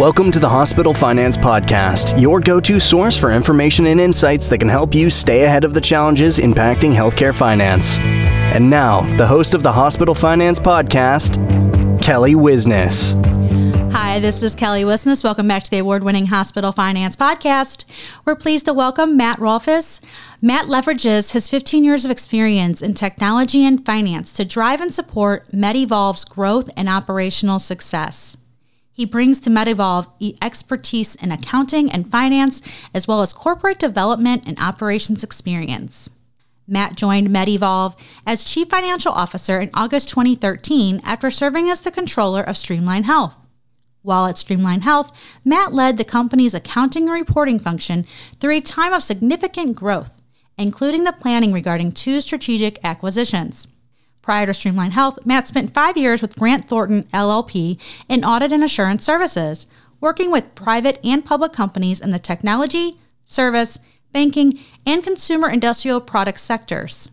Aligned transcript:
Welcome 0.00 0.30
to 0.30 0.38
the 0.38 0.48
Hospital 0.48 0.94
Finance 0.94 1.36
Podcast, 1.36 2.18
your 2.18 2.40
go 2.40 2.58
to 2.58 2.80
source 2.80 3.18
for 3.18 3.32
information 3.32 3.86
and 3.86 4.00
insights 4.00 4.48
that 4.48 4.56
can 4.56 4.68
help 4.70 4.94
you 4.94 5.10
stay 5.10 5.44
ahead 5.44 5.62
of 5.62 5.74
the 5.74 5.80
challenges 5.82 6.38
impacting 6.38 6.94
healthcare 6.94 7.34
finance. 7.34 7.98
And 8.00 8.70
now, 8.70 9.02
the 9.18 9.26
host 9.26 9.52
of 9.52 9.62
the 9.62 9.70
Hospital 9.70 10.14
Finance 10.14 10.58
Podcast, 10.58 11.36
Kelly 12.00 12.34
Wisness. 12.34 13.12
Hi, 13.92 14.18
this 14.18 14.42
is 14.42 14.54
Kelly 14.54 14.84
Wisness. 14.84 15.22
Welcome 15.22 15.46
back 15.46 15.64
to 15.64 15.70
the 15.70 15.80
award 15.80 16.02
winning 16.02 16.28
Hospital 16.28 16.72
Finance 16.72 17.14
Podcast. 17.14 17.84
We're 18.24 18.36
pleased 18.36 18.64
to 18.64 18.72
welcome 18.72 19.18
Matt 19.18 19.38
Rolfes. 19.38 20.00
Matt 20.40 20.64
leverages 20.64 21.32
his 21.32 21.46
15 21.46 21.84
years 21.84 22.06
of 22.06 22.10
experience 22.10 22.80
in 22.80 22.94
technology 22.94 23.66
and 23.66 23.84
finance 23.84 24.32
to 24.32 24.46
drive 24.46 24.80
and 24.80 24.94
support 24.94 25.52
MedEvolve's 25.52 26.24
growth 26.24 26.70
and 26.74 26.88
operational 26.88 27.58
success. 27.58 28.38
He 29.00 29.06
brings 29.06 29.40
to 29.40 29.48
MedEvolve 29.48 30.08
expertise 30.42 31.14
in 31.14 31.32
accounting 31.32 31.90
and 31.90 32.10
finance, 32.10 32.60
as 32.92 33.08
well 33.08 33.22
as 33.22 33.32
corporate 33.32 33.78
development 33.78 34.42
and 34.46 34.60
operations 34.60 35.24
experience. 35.24 36.10
Matt 36.68 36.96
joined 36.96 37.30
MedEvolve 37.30 37.96
as 38.26 38.44
Chief 38.44 38.68
Financial 38.68 39.10
Officer 39.10 39.58
in 39.58 39.70
August 39.72 40.10
2013 40.10 41.00
after 41.02 41.30
serving 41.30 41.70
as 41.70 41.80
the 41.80 41.90
controller 41.90 42.42
of 42.42 42.58
Streamline 42.58 43.04
Health. 43.04 43.38
While 44.02 44.26
at 44.26 44.36
Streamline 44.36 44.82
Health, 44.82 45.12
Matt 45.46 45.72
led 45.72 45.96
the 45.96 46.04
company's 46.04 46.52
accounting 46.52 47.04
and 47.04 47.12
reporting 47.12 47.58
function 47.58 48.04
through 48.38 48.58
a 48.58 48.60
time 48.60 48.92
of 48.92 49.02
significant 49.02 49.76
growth, 49.76 50.20
including 50.58 51.04
the 51.04 51.14
planning 51.14 51.54
regarding 51.54 51.92
two 51.92 52.20
strategic 52.20 52.78
acquisitions. 52.84 53.66
Prior 54.30 54.46
to 54.46 54.54
Streamline 54.54 54.92
Health, 54.92 55.18
Matt 55.26 55.48
spent 55.48 55.74
five 55.74 55.96
years 55.96 56.22
with 56.22 56.36
Grant 56.36 56.64
Thornton 56.64 57.02
LLP 57.12 57.80
in 58.08 58.24
audit 58.24 58.52
and 58.52 58.62
assurance 58.62 59.04
services, 59.04 59.66
working 60.00 60.30
with 60.30 60.54
private 60.54 61.00
and 61.02 61.24
public 61.24 61.52
companies 61.52 62.00
in 62.00 62.10
the 62.10 62.18
technology, 62.20 63.00
service, 63.24 63.80
banking, 64.12 64.60
and 64.86 65.02
consumer 65.02 65.50
industrial 65.50 66.00
product 66.00 66.38
sectors. 66.38 67.10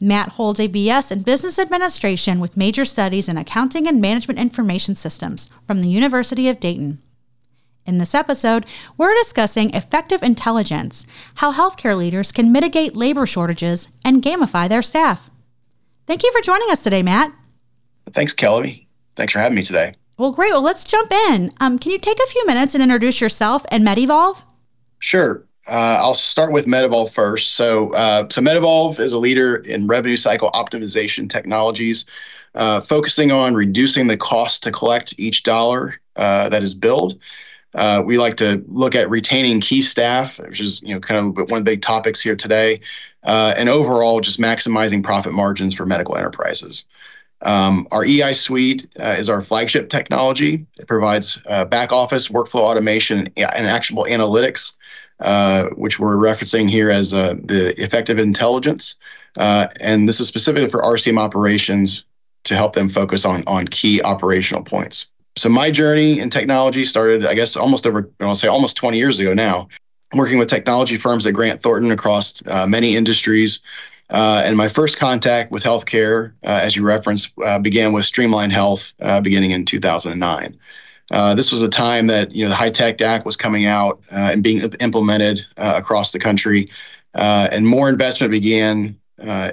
Matt 0.00 0.34
holds 0.34 0.60
a 0.60 0.68
BS 0.68 1.10
in 1.10 1.22
Business 1.22 1.58
Administration 1.58 2.38
with 2.38 2.56
major 2.56 2.84
studies 2.84 3.28
in 3.28 3.36
accounting 3.36 3.88
and 3.88 4.00
management 4.00 4.38
information 4.38 4.94
systems 4.94 5.48
from 5.66 5.82
the 5.82 5.88
University 5.88 6.48
of 6.48 6.60
Dayton. 6.60 7.02
In 7.84 7.98
this 7.98 8.14
episode, 8.14 8.64
we're 8.96 9.12
discussing 9.14 9.74
effective 9.74 10.22
intelligence, 10.22 11.04
how 11.34 11.52
healthcare 11.52 11.98
leaders 11.98 12.30
can 12.30 12.52
mitigate 12.52 12.94
labor 12.94 13.26
shortages 13.26 13.88
and 14.04 14.22
gamify 14.22 14.68
their 14.68 14.80
staff. 14.80 15.30
Thank 16.06 16.22
you 16.22 16.32
for 16.32 16.40
joining 16.40 16.70
us 16.70 16.82
today, 16.82 17.02
Matt. 17.02 17.32
Thanks, 18.12 18.32
Kelly. 18.32 18.86
Thanks 19.16 19.32
for 19.32 19.38
having 19.38 19.56
me 19.56 19.62
today. 19.62 19.94
Well, 20.18 20.32
great. 20.32 20.52
Well, 20.52 20.62
let's 20.62 20.84
jump 20.84 21.10
in. 21.10 21.50
Um, 21.60 21.78
can 21.78 21.90
you 21.90 21.98
take 21.98 22.18
a 22.18 22.26
few 22.26 22.46
minutes 22.46 22.74
and 22.74 22.82
introduce 22.82 23.20
yourself 23.20 23.64
and 23.70 23.86
MedEvolve? 23.86 24.42
Sure. 25.00 25.44
Uh, 25.66 25.98
I'll 26.00 26.14
start 26.14 26.52
with 26.52 26.66
MedEvolve 26.66 27.10
first. 27.10 27.54
So, 27.54 27.92
uh, 27.94 28.28
so 28.30 28.40
MedEvolve 28.40 29.00
is 29.00 29.12
a 29.12 29.18
leader 29.18 29.56
in 29.56 29.86
revenue 29.86 30.16
cycle 30.16 30.50
optimization 30.52 31.28
technologies, 31.28 32.04
uh, 32.54 32.80
focusing 32.80 33.32
on 33.32 33.54
reducing 33.54 34.06
the 34.06 34.16
cost 34.16 34.62
to 34.64 34.70
collect 34.70 35.14
each 35.18 35.42
dollar 35.42 35.94
uh, 36.16 36.48
that 36.50 36.62
is 36.62 36.74
billed. 36.74 37.18
Uh, 37.74 38.02
we 38.04 38.18
like 38.18 38.36
to 38.36 38.62
look 38.68 38.94
at 38.94 39.10
retaining 39.10 39.60
key 39.60 39.80
staff, 39.80 40.38
which 40.38 40.60
is 40.60 40.80
you 40.82 40.94
know 40.94 41.00
kind 41.00 41.18
of 41.18 41.50
one 41.50 41.58
of 41.58 41.64
the 41.64 41.70
big 41.70 41.82
topics 41.82 42.20
here 42.20 42.36
today, 42.36 42.80
and 43.24 43.68
overall 43.68 44.20
just 44.20 44.38
maximizing 44.38 45.02
profit 45.02 45.32
margins 45.32 45.74
for 45.74 45.86
medical 45.86 46.16
enterprises. 46.16 46.84
Um, 47.44 47.86
our 47.92 48.04
EI 48.04 48.32
suite 48.32 48.86
uh, 48.98 49.16
is 49.18 49.28
our 49.28 49.40
flagship 49.40 49.90
technology. 49.90 50.66
It 50.78 50.88
provides 50.88 51.40
uh, 51.46 51.64
back 51.66 51.92
office 51.92 52.28
workflow 52.28 52.60
automation 52.60 53.28
and 53.36 53.66
actionable 53.66 54.06
analytics, 54.06 54.72
uh, 55.20 55.68
which 55.76 55.98
we're 55.98 56.16
referencing 56.16 56.70
here 56.70 56.90
as 56.90 57.12
uh, 57.12 57.34
the 57.44 57.78
effective 57.80 58.18
intelligence. 58.18 58.96
Uh, 59.36 59.66
and 59.80 60.08
this 60.08 60.20
is 60.20 60.28
specifically 60.28 60.70
for 60.70 60.80
RCM 60.80 61.18
operations 61.18 62.04
to 62.44 62.54
help 62.54 62.74
them 62.74 62.88
focus 62.88 63.24
on, 63.24 63.42
on 63.46 63.68
key 63.68 64.00
operational 64.02 64.62
points. 64.62 65.06
So 65.36 65.48
my 65.48 65.70
journey 65.70 66.20
in 66.20 66.30
technology 66.30 66.84
started, 66.84 67.26
I 67.26 67.34
guess, 67.34 67.56
almost 67.56 67.86
over, 67.86 68.08
I'll 68.20 68.36
say 68.36 68.48
almost 68.48 68.76
20 68.76 68.96
years 68.96 69.18
ago 69.18 69.34
now 69.34 69.68
working 70.16 70.38
with 70.38 70.48
technology 70.48 70.96
firms 70.96 71.26
at 71.26 71.34
Grant 71.34 71.62
Thornton 71.62 71.90
across 71.90 72.42
uh, 72.46 72.66
many 72.66 72.96
industries. 72.96 73.60
Uh, 74.10 74.42
and 74.44 74.56
my 74.56 74.68
first 74.68 74.98
contact 74.98 75.50
with 75.50 75.62
healthcare, 75.62 76.32
uh, 76.44 76.60
as 76.62 76.76
you 76.76 76.84
referenced, 76.84 77.32
uh, 77.44 77.58
began 77.58 77.92
with 77.92 78.04
Streamline 78.04 78.50
Health 78.50 78.92
uh, 79.00 79.20
beginning 79.20 79.50
in 79.50 79.64
2009. 79.64 80.58
Uh, 81.10 81.34
this 81.34 81.50
was 81.50 81.62
a 81.62 81.68
time 81.68 82.06
that 82.06 82.34
you 82.34 82.44
know 82.44 82.48
the 82.48 82.56
HITECH 82.56 83.00
Act 83.00 83.26
was 83.26 83.36
coming 83.36 83.66
out 83.66 84.00
and 84.10 84.42
being 84.42 84.62
implemented 84.80 85.44
across 85.56 86.12
the 86.12 86.18
country, 86.18 86.70
and 87.14 87.66
more 87.66 87.88
investment 87.90 88.30
began 88.30 88.98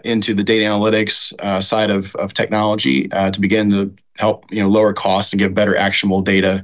into 0.05 0.33
the 0.33 0.44
data 0.44 0.63
analytics 0.63 1.33
side 1.61 1.89
of, 1.89 2.16
of 2.16 2.33
technology 2.33 3.09
to 3.09 3.38
begin 3.39 3.69
to 3.69 3.94
help 4.17 4.45
you 4.50 4.61
know 4.61 4.69
lower 4.69 4.94
costs 4.94 5.33
and 5.33 5.41
give 5.41 5.53
better 5.53 5.75
actionable 5.75 6.21
data 6.21 6.63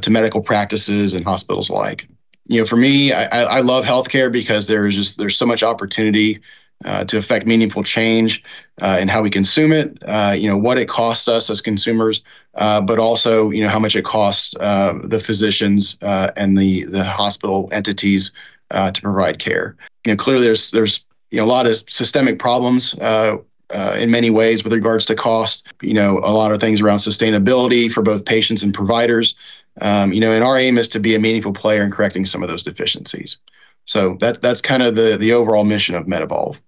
to 0.00 0.10
medical 0.10 0.40
practices 0.40 1.14
and 1.14 1.24
hospitals 1.24 1.68
alike 1.68 2.08
you 2.46 2.60
know, 2.60 2.66
for 2.66 2.76
me, 2.76 3.12
I, 3.12 3.44
I 3.44 3.60
love 3.60 3.84
healthcare 3.84 4.30
because 4.30 4.66
there 4.66 4.86
is 4.86 4.94
just 4.94 5.18
there's 5.18 5.36
so 5.36 5.46
much 5.46 5.62
opportunity 5.62 6.40
uh, 6.84 7.04
to 7.04 7.18
affect 7.18 7.46
meaningful 7.46 7.82
change 7.82 8.42
uh, 8.80 8.98
in 9.00 9.08
how 9.08 9.22
we 9.22 9.30
consume 9.30 9.72
it. 9.72 9.96
Uh, 10.06 10.34
you 10.36 10.48
know 10.48 10.56
what 10.56 10.78
it 10.78 10.88
costs 10.88 11.28
us 11.28 11.48
as 11.48 11.60
consumers, 11.60 12.22
uh, 12.54 12.80
but 12.80 12.98
also 12.98 13.50
you 13.50 13.62
know 13.62 13.68
how 13.68 13.78
much 13.78 13.94
it 13.94 14.04
costs 14.04 14.54
uh, 14.60 14.98
the 15.04 15.18
physicians 15.18 15.96
uh, 16.02 16.30
and 16.36 16.58
the 16.58 16.84
the 16.84 17.04
hospital 17.04 17.68
entities 17.72 18.32
to 18.70 19.00
provide 19.02 19.38
care. 19.38 19.76
You 20.06 20.12
know, 20.12 20.16
clearly 20.16 20.44
there's 20.44 20.70
there's 20.70 21.04
you 21.30 21.38
know 21.38 21.44
a 21.44 21.46
lot 21.46 21.66
of 21.66 21.76
systemic 21.88 22.38
problems. 22.38 22.94
in 22.94 24.10
many 24.10 24.30
ways, 24.30 24.64
with 24.64 24.72
regards 24.72 25.06
to 25.06 25.14
cost, 25.14 25.66
you 25.80 25.94
know, 25.94 26.18
a 26.18 26.32
lot 26.32 26.52
of 26.52 26.60
things 26.60 26.80
around 26.80 26.98
sustainability 26.98 27.90
for 27.90 28.02
both 28.02 28.24
patients 28.24 28.62
and 28.62 28.74
providers. 28.74 29.34
Um, 29.80 30.12
you 30.12 30.20
know, 30.20 30.32
and 30.32 30.44
our 30.44 30.58
aim 30.58 30.76
is 30.78 30.88
to 30.90 31.00
be 31.00 31.14
a 31.14 31.18
meaningful 31.18 31.52
player 31.52 31.82
in 31.82 31.90
correcting 31.90 32.24
some 32.26 32.42
of 32.42 32.48
those 32.48 32.62
deficiencies. 32.62 33.38
So 33.84 34.16
that 34.20 34.42
that's 34.42 34.60
kind 34.60 34.82
of 34.82 34.94
the 34.94 35.16
the 35.16 35.32
overall 35.32 35.64
mission 35.64 35.94
of 35.94 36.06
MedEvolve. 36.06 36.60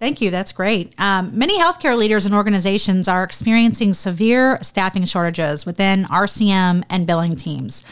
Thank 0.00 0.20
you. 0.20 0.30
That's 0.30 0.52
great. 0.52 0.94
Um, 0.98 1.36
many 1.36 1.58
healthcare 1.58 1.96
leaders 1.96 2.26
and 2.26 2.34
organizations 2.34 3.08
are 3.08 3.22
experiencing 3.22 3.94
severe 3.94 4.58
staffing 4.60 5.04
shortages 5.04 5.64
within 5.64 6.04
RCM 6.04 6.82
and 6.90 7.06
billing 7.06 7.36
teams, 7.36 7.84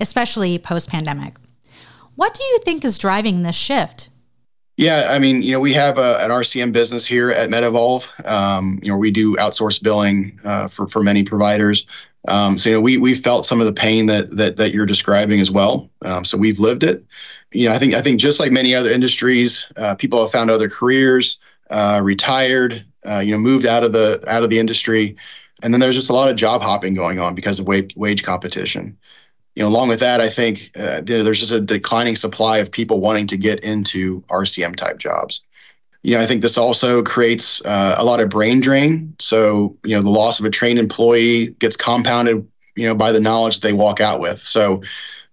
especially 0.00 0.58
post 0.58 0.88
pandemic. 0.88 1.34
What 2.14 2.34
do 2.34 2.42
you 2.42 2.58
think 2.60 2.84
is 2.84 2.96
driving 2.96 3.42
this 3.42 3.56
shift? 3.56 4.08
Yeah, 4.78 5.08
I 5.10 5.18
mean, 5.18 5.42
you 5.42 5.50
know, 5.50 5.58
we 5.58 5.72
have 5.72 5.98
a, 5.98 6.18
an 6.18 6.30
RCM 6.30 6.72
business 6.72 7.04
here 7.04 7.32
at 7.32 7.50
MedEvolve. 7.50 8.26
Um, 8.28 8.78
you 8.80 8.90
know, 8.90 8.96
we 8.96 9.10
do 9.10 9.34
outsource 9.36 9.82
billing 9.82 10.38
uh, 10.44 10.68
for 10.68 10.86
for 10.86 11.02
many 11.02 11.24
providers. 11.24 11.84
Um, 12.26 12.58
so 12.58 12.70
you 12.70 12.76
know, 12.76 12.80
we 12.80 12.96
we 12.96 13.14
felt 13.14 13.46
some 13.46 13.60
of 13.60 13.66
the 13.66 13.72
pain 13.72 14.06
that 14.06 14.30
that 14.36 14.56
that 14.56 14.72
you're 14.72 14.86
describing 14.86 15.40
as 15.40 15.50
well. 15.50 15.88
Um, 16.04 16.24
so 16.24 16.36
we've 16.36 16.58
lived 16.58 16.82
it. 16.82 17.04
You 17.52 17.68
know, 17.68 17.74
I 17.74 17.78
think 17.78 17.94
I 17.94 18.02
think 18.02 18.20
just 18.20 18.40
like 18.40 18.50
many 18.50 18.74
other 18.74 18.90
industries, 18.90 19.66
uh, 19.76 19.94
people 19.94 20.20
have 20.20 20.32
found 20.32 20.50
other 20.50 20.68
careers, 20.68 21.38
uh, 21.70 22.00
retired, 22.02 22.84
uh, 23.08 23.20
you 23.20 23.30
know, 23.30 23.38
moved 23.38 23.66
out 23.66 23.84
of 23.84 23.92
the 23.92 24.22
out 24.26 24.42
of 24.42 24.50
the 24.50 24.58
industry, 24.58 25.16
and 25.62 25.72
then 25.72 25.80
there's 25.80 25.94
just 25.94 26.10
a 26.10 26.14
lot 26.14 26.28
of 26.28 26.36
job 26.36 26.60
hopping 26.60 26.94
going 26.94 27.18
on 27.20 27.34
because 27.34 27.58
of 27.60 27.68
wage 27.68 27.94
wage 27.96 28.24
competition. 28.24 28.96
You 29.54 29.62
know, 29.62 29.68
along 29.68 29.88
with 29.88 30.00
that, 30.00 30.20
I 30.20 30.28
think 30.28 30.70
uh, 30.76 31.00
there's 31.02 31.40
just 31.40 31.50
a 31.50 31.60
declining 31.60 32.14
supply 32.14 32.58
of 32.58 32.70
people 32.70 33.00
wanting 33.00 33.26
to 33.28 33.36
get 33.36 33.64
into 33.64 34.20
RCM 34.22 34.76
type 34.76 34.98
jobs 34.98 35.42
you 36.02 36.14
know, 36.14 36.22
I 36.22 36.26
think 36.26 36.42
this 36.42 36.56
also 36.56 37.02
creates 37.02 37.64
uh, 37.64 37.94
a 37.98 38.04
lot 38.04 38.20
of 38.20 38.28
brain 38.28 38.60
drain. 38.60 39.14
So, 39.18 39.76
you 39.84 39.94
know, 39.96 40.02
the 40.02 40.10
loss 40.10 40.38
of 40.38 40.46
a 40.46 40.50
trained 40.50 40.78
employee 40.78 41.48
gets 41.58 41.76
compounded, 41.76 42.46
you 42.76 42.86
know, 42.86 42.94
by 42.94 43.12
the 43.12 43.20
knowledge 43.20 43.60
they 43.60 43.72
walk 43.72 44.00
out 44.00 44.20
with. 44.20 44.40
So, 44.40 44.82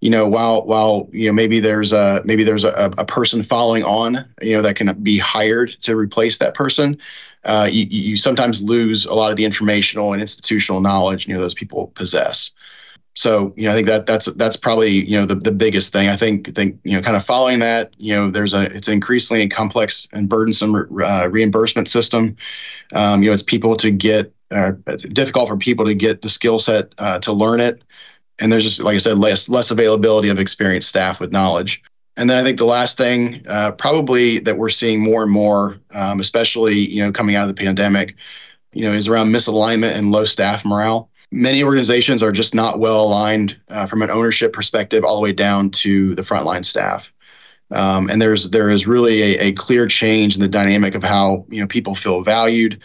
you 0.00 0.10
know, 0.10 0.28
while 0.28 0.66
while 0.66 1.08
you 1.12 1.26
know 1.26 1.32
maybe 1.32 1.60
there's 1.60 1.92
a 1.92 2.20
maybe 2.24 2.44
there's 2.44 2.64
a, 2.64 2.90
a 2.98 3.04
person 3.04 3.42
following 3.42 3.84
on, 3.84 4.24
you 4.42 4.52
know, 4.54 4.62
that 4.62 4.76
can 4.76 4.92
be 5.02 5.18
hired 5.18 5.70
to 5.82 5.96
replace 5.96 6.38
that 6.38 6.54
person. 6.54 6.98
Uh, 7.44 7.68
you, 7.70 7.86
you 7.88 8.16
sometimes 8.16 8.60
lose 8.60 9.04
a 9.06 9.14
lot 9.14 9.30
of 9.30 9.36
the 9.36 9.44
informational 9.44 10.12
and 10.12 10.20
institutional 10.20 10.80
knowledge 10.80 11.28
you 11.28 11.34
know 11.34 11.40
those 11.40 11.54
people 11.54 11.92
possess 11.94 12.50
so 13.16 13.54
you 13.56 13.64
know, 13.64 13.72
I 13.72 13.74
think 13.74 13.86
that 13.86 14.04
that's 14.04 14.26
that's 14.34 14.56
probably 14.56 14.90
you 14.90 15.18
know 15.18 15.24
the, 15.24 15.34
the 15.34 15.50
biggest 15.50 15.90
thing. 15.90 16.10
I 16.10 16.16
think 16.16 16.54
think 16.54 16.78
you 16.84 16.92
know, 16.92 17.00
kind 17.00 17.16
of 17.16 17.24
following 17.24 17.60
that, 17.60 17.94
you 17.96 18.14
know, 18.14 18.30
there's 18.30 18.52
a 18.52 18.64
it's 18.76 18.88
an 18.88 18.94
increasingly 18.94 19.48
complex 19.48 20.06
and 20.12 20.28
burdensome 20.28 20.74
uh, 21.02 21.28
reimbursement 21.30 21.88
system. 21.88 22.36
Um, 22.92 23.22
you 23.22 23.30
know, 23.30 23.34
it's 23.34 23.42
people 23.42 23.74
to 23.76 23.90
get 23.90 24.32
uh, 24.50 24.72
difficult 25.08 25.48
for 25.48 25.56
people 25.56 25.86
to 25.86 25.94
get 25.94 26.20
the 26.20 26.28
skill 26.28 26.58
set 26.58 26.92
uh, 26.98 27.18
to 27.20 27.32
learn 27.32 27.58
it, 27.58 27.82
and 28.38 28.52
there's 28.52 28.64
just 28.64 28.80
like 28.80 28.94
I 28.94 28.98
said, 28.98 29.18
less 29.18 29.48
less 29.48 29.70
availability 29.70 30.28
of 30.28 30.38
experienced 30.38 30.90
staff 30.90 31.18
with 31.18 31.32
knowledge. 31.32 31.82
And 32.18 32.28
then 32.28 32.36
I 32.36 32.42
think 32.42 32.58
the 32.58 32.66
last 32.66 32.98
thing, 32.98 33.42
uh, 33.48 33.72
probably 33.72 34.40
that 34.40 34.58
we're 34.58 34.68
seeing 34.68 35.00
more 35.00 35.22
and 35.22 35.32
more, 35.32 35.78
um, 35.94 36.20
especially 36.20 36.74
you 36.74 37.00
know 37.00 37.12
coming 37.12 37.34
out 37.34 37.48
of 37.48 37.56
the 37.56 37.64
pandemic, 37.64 38.14
you 38.74 38.84
know, 38.84 38.92
is 38.92 39.08
around 39.08 39.32
misalignment 39.32 39.92
and 39.92 40.12
low 40.12 40.26
staff 40.26 40.66
morale 40.66 41.08
Many 41.32 41.62
organizations 41.62 42.22
are 42.22 42.32
just 42.32 42.54
not 42.54 42.78
well 42.78 43.02
aligned 43.02 43.58
uh, 43.68 43.86
from 43.86 44.02
an 44.02 44.10
ownership 44.10 44.52
perspective, 44.52 45.04
all 45.04 45.16
the 45.16 45.22
way 45.22 45.32
down 45.32 45.70
to 45.70 46.14
the 46.14 46.22
frontline 46.22 46.64
staff. 46.64 47.12
Um, 47.72 48.08
and 48.08 48.22
there's 48.22 48.50
there 48.50 48.70
is 48.70 48.86
really 48.86 49.22
a, 49.22 49.46
a 49.46 49.52
clear 49.52 49.86
change 49.86 50.36
in 50.36 50.40
the 50.40 50.48
dynamic 50.48 50.94
of 50.94 51.02
how 51.02 51.44
you 51.48 51.60
know 51.60 51.66
people 51.66 51.94
feel 51.94 52.22
valued, 52.22 52.80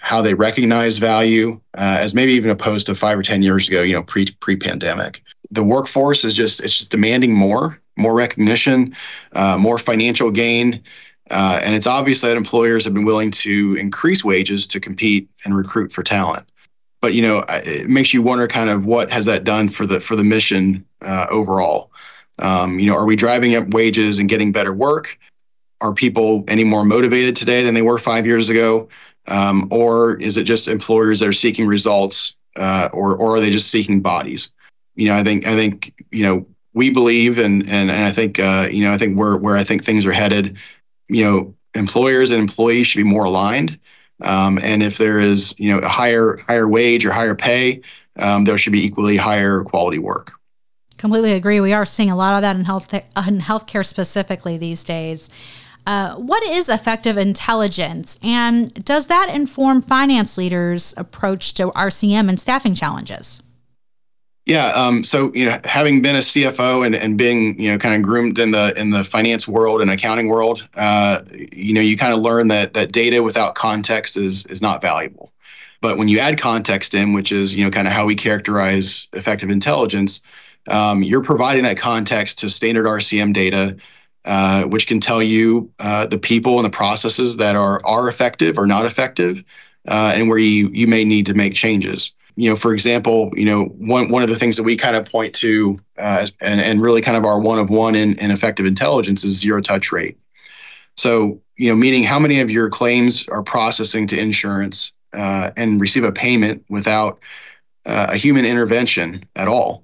how 0.00 0.20
they 0.20 0.34
recognize 0.34 0.98
value, 0.98 1.60
uh, 1.78 1.98
as 2.00 2.14
maybe 2.14 2.32
even 2.32 2.50
opposed 2.50 2.86
to 2.86 2.94
five 2.94 3.18
or 3.18 3.22
ten 3.22 3.42
years 3.42 3.68
ago, 3.68 3.82
you 3.82 3.92
know, 3.92 4.02
pre 4.02 4.26
pre 4.40 4.56
pandemic. 4.56 5.22
The 5.52 5.62
workforce 5.62 6.24
is 6.24 6.34
just 6.34 6.60
it's 6.60 6.78
just 6.78 6.90
demanding 6.90 7.34
more, 7.34 7.80
more 7.96 8.14
recognition, 8.14 8.94
uh, 9.34 9.56
more 9.58 9.78
financial 9.78 10.32
gain, 10.32 10.82
uh, 11.30 11.60
and 11.62 11.76
it's 11.76 11.86
obvious 11.86 12.20
that 12.22 12.36
employers 12.36 12.84
have 12.84 12.94
been 12.94 13.04
willing 13.04 13.30
to 13.30 13.76
increase 13.78 14.24
wages 14.24 14.66
to 14.68 14.80
compete 14.80 15.28
and 15.44 15.56
recruit 15.56 15.92
for 15.92 16.02
talent. 16.02 16.50
But 17.06 17.14
you 17.14 17.22
know, 17.22 17.44
it 17.48 17.88
makes 17.88 18.12
you 18.12 18.20
wonder 18.20 18.48
kind 18.48 18.68
of 18.68 18.84
what 18.84 19.12
has 19.12 19.26
that 19.26 19.44
done 19.44 19.68
for 19.68 19.86
the 19.86 20.00
for 20.00 20.16
the 20.16 20.24
mission 20.24 20.84
uh, 21.02 21.28
overall. 21.30 21.92
Um, 22.40 22.80
you 22.80 22.90
know, 22.90 22.96
are 22.96 23.06
we 23.06 23.14
driving 23.14 23.54
up 23.54 23.72
wages 23.72 24.18
and 24.18 24.28
getting 24.28 24.50
better 24.50 24.72
work? 24.72 25.16
Are 25.80 25.94
people 25.94 26.42
any 26.48 26.64
more 26.64 26.84
motivated 26.84 27.36
today 27.36 27.62
than 27.62 27.74
they 27.74 27.82
were 27.82 28.00
five 28.00 28.26
years 28.26 28.50
ago? 28.50 28.88
Um, 29.28 29.68
or 29.70 30.16
is 30.16 30.36
it 30.36 30.42
just 30.42 30.66
employers 30.66 31.20
that 31.20 31.28
are 31.28 31.32
seeking 31.32 31.68
results, 31.68 32.34
uh, 32.56 32.88
or 32.92 33.16
or 33.16 33.36
are 33.36 33.40
they 33.40 33.50
just 33.50 33.70
seeking 33.70 34.00
bodies? 34.00 34.50
You 34.96 35.06
know, 35.06 35.14
I 35.14 35.22
think 35.22 35.46
I 35.46 35.54
think 35.54 35.94
you 36.10 36.24
know 36.24 36.44
we 36.74 36.90
believe, 36.90 37.38
and 37.38 37.62
and, 37.68 37.88
and 37.88 38.04
I 38.04 38.10
think 38.10 38.40
uh, 38.40 38.66
you 38.68 38.82
know 38.82 38.92
I 38.92 38.98
think 38.98 39.16
where 39.16 39.36
where 39.36 39.54
I 39.56 39.62
think 39.62 39.84
things 39.84 40.04
are 40.04 40.12
headed. 40.12 40.56
You 41.06 41.24
know, 41.24 41.54
employers 41.76 42.32
and 42.32 42.40
employees 42.40 42.88
should 42.88 42.98
be 42.98 43.08
more 43.08 43.26
aligned. 43.26 43.78
Um, 44.22 44.58
and 44.62 44.82
if 44.82 44.98
there 44.98 45.18
is 45.18 45.54
you 45.58 45.70
know 45.70 45.78
a 45.78 45.88
higher 45.88 46.38
higher 46.48 46.68
wage 46.68 47.04
or 47.04 47.12
higher 47.12 47.34
pay, 47.34 47.80
um, 48.18 48.44
there 48.44 48.58
should 48.58 48.72
be 48.72 48.84
equally 48.84 49.16
higher 49.16 49.62
quality 49.62 49.98
work. 49.98 50.32
Completely 50.98 51.32
agree. 51.32 51.60
We 51.60 51.72
are 51.72 51.84
seeing 51.84 52.10
a 52.10 52.16
lot 52.16 52.34
of 52.34 52.42
that 52.42 52.56
in 52.56 52.64
health 52.64 52.92
in 52.94 53.40
healthcare 53.40 53.84
specifically 53.84 54.56
these 54.56 54.82
days. 54.82 55.28
Uh, 55.86 56.16
what 56.16 56.42
is 56.42 56.68
effective 56.68 57.16
intelligence, 57.16 58.18
and 58.22 58.72
does 58.84 59.06
that 59.06 59.30
inform 59.32 59.80
finance 59.80 60.36
leaders' 60.36 60.92
approach 60.96 61.54
to 61.54 61.68
RCM 61.68 62.28
and 62.28 62.40
staffing 62.40 62.74
challenges? 62.74 63.40
Yeah. 64.46 64.68
Um, 64.68 65.02
so 65.02 65.32
you 65.34 65.44
know, 65.44 65.58
having 65.64 66.00
been 66.00 66.14
a 66.14 66.20
CFO 66.20 66.86
and, 66.86 66.94
and 66.94 67.18
being 67.18 67.60
you 67.60 67.70
know 67.72 67.78
kind 67.78 67.96
of 67.96 68.02
groomed 68.02 68.38
in 68.38 68.52
the 68.52 68.72
in 68.78 68.90
the 68.90 69.02
finance 69.02 69.46
world 69.48 69.82
and 69.82 69.90
accounting 69.90 70.28
world, 70.28 70.66
uh, 70.76 71.22
you 71.52 71.74
know, 71.74 71.80
you 71.80 71.96
kind 71.96 72.12
of 72.12 72.20
learn 72.20 72.46
that 72.48 72.72
that 72.74 72.92
data 72.92 73.22
without 73.24 73.56
context 73.56 74.16
is 74.16 74.46
is 74.46 74.62
not 74.62 74.80
valuable. 74.80 75.32
But 75.80 75.98
when 75.98 76.06
you 76.08 76.20
add 76.20 76.40
context 76.40 76.94
in, 76.94 77.12
which 77.12 77.32
is 77.32 77.56
you 77.56 77.64
know 77.64 77.70
kind 77.70 77.88
of 77.88 77.92
how 77.92 78.06
we 78.06 78.14
characterize 78.14 79.08
effective 79.14 79.50
intelligence, 79.50 80.20
um, 80.68 81.02
you're 81.02 81.24
providing 81.24 81.64
that 81.64 81.76
context 81.76 82.38
to 82.38 82.48
standard 82.48 82.86
RCM 82.86 83.32
data, 83.32 83.76
uh, 84.26 84.62
which 84.64 84.86
can 84.86 85.00
tell 85.00 85.22
you 85.24 85.72
uh, 85.80 86.06
the 86.06 86.18
people 86.18 86.56
and 86.56 86.64
the 86.64 86.70
processes 86.70 87.36
that 87.38 87.56
are 87.56 87.84
are 87.84 88.08
effective 88.08 88.58
or 88.58 88.66
not 88.68 88.86
effective, 88.86 89.42
uh, 89.88 90.12
and 90.14 90.28
where 90.28 90.38
you 90.38 90.68
you 90.68 90.86
may 90.86 91.04
need 91.04 91.26
to 91.26 91.34
make 91.34 91.54
changes. 91.54 92.12
You 92.36 92.50
know, 92.50 92.56
for 92.56 92.72
example, 92.72 93.32
you 93.34 93.44
know 93.44 93.64
one 93.64 94.10
one 94.10 94.22
of 94.22 94.28
the 94.28 94.36
things 94.36 94.56
that 94.56 94.62
we 94.62 94.76
kind 94.76 94.96
of 94.96 95.04
point 95.04 95.34
to, 95.36 95.80
uh, 95.98 96.26
and 96.40 96.60
and 96.60 96.82
really 96.82 97.00
kind 97.00 97.16
of 97.16 97.24
our 97.24 97.40
one 97.40 97.58
of 97.58 97.70
one 97.70 97.94
in, 97.94 98.18
in 98.18 98.30
effective 98.30 98.66
intelligence 98.66 99.24
is 99.24 99.38
zero 99.38 99.60
touch 99.60 99.90
rate. 99.90 100.18
So 100.96 101.40
you 101.56 101.68
know, 101.70 101.76
meaning 101.76 102.02
how 102.02 102.18
many 102.18 102.40
of 102.40 102.50
your 102.50 102.68
claims 102.68 103.26
are 103.28 103.42
processing 103.42 104.06
to 104.08 104.18
insurance 104.18 104.92
uh, 105.14 105.50
and 105.56 105.80
receive 105.80 106.04
a 106.04 106.12
payment 106.12 106.64
without 106.68 107.18
uh, 107.86 108.08
a 108.10 108.16
human 108.16 108.44
intervention 108.44 109.24
at 109.36 109.48
all 109.48 109.82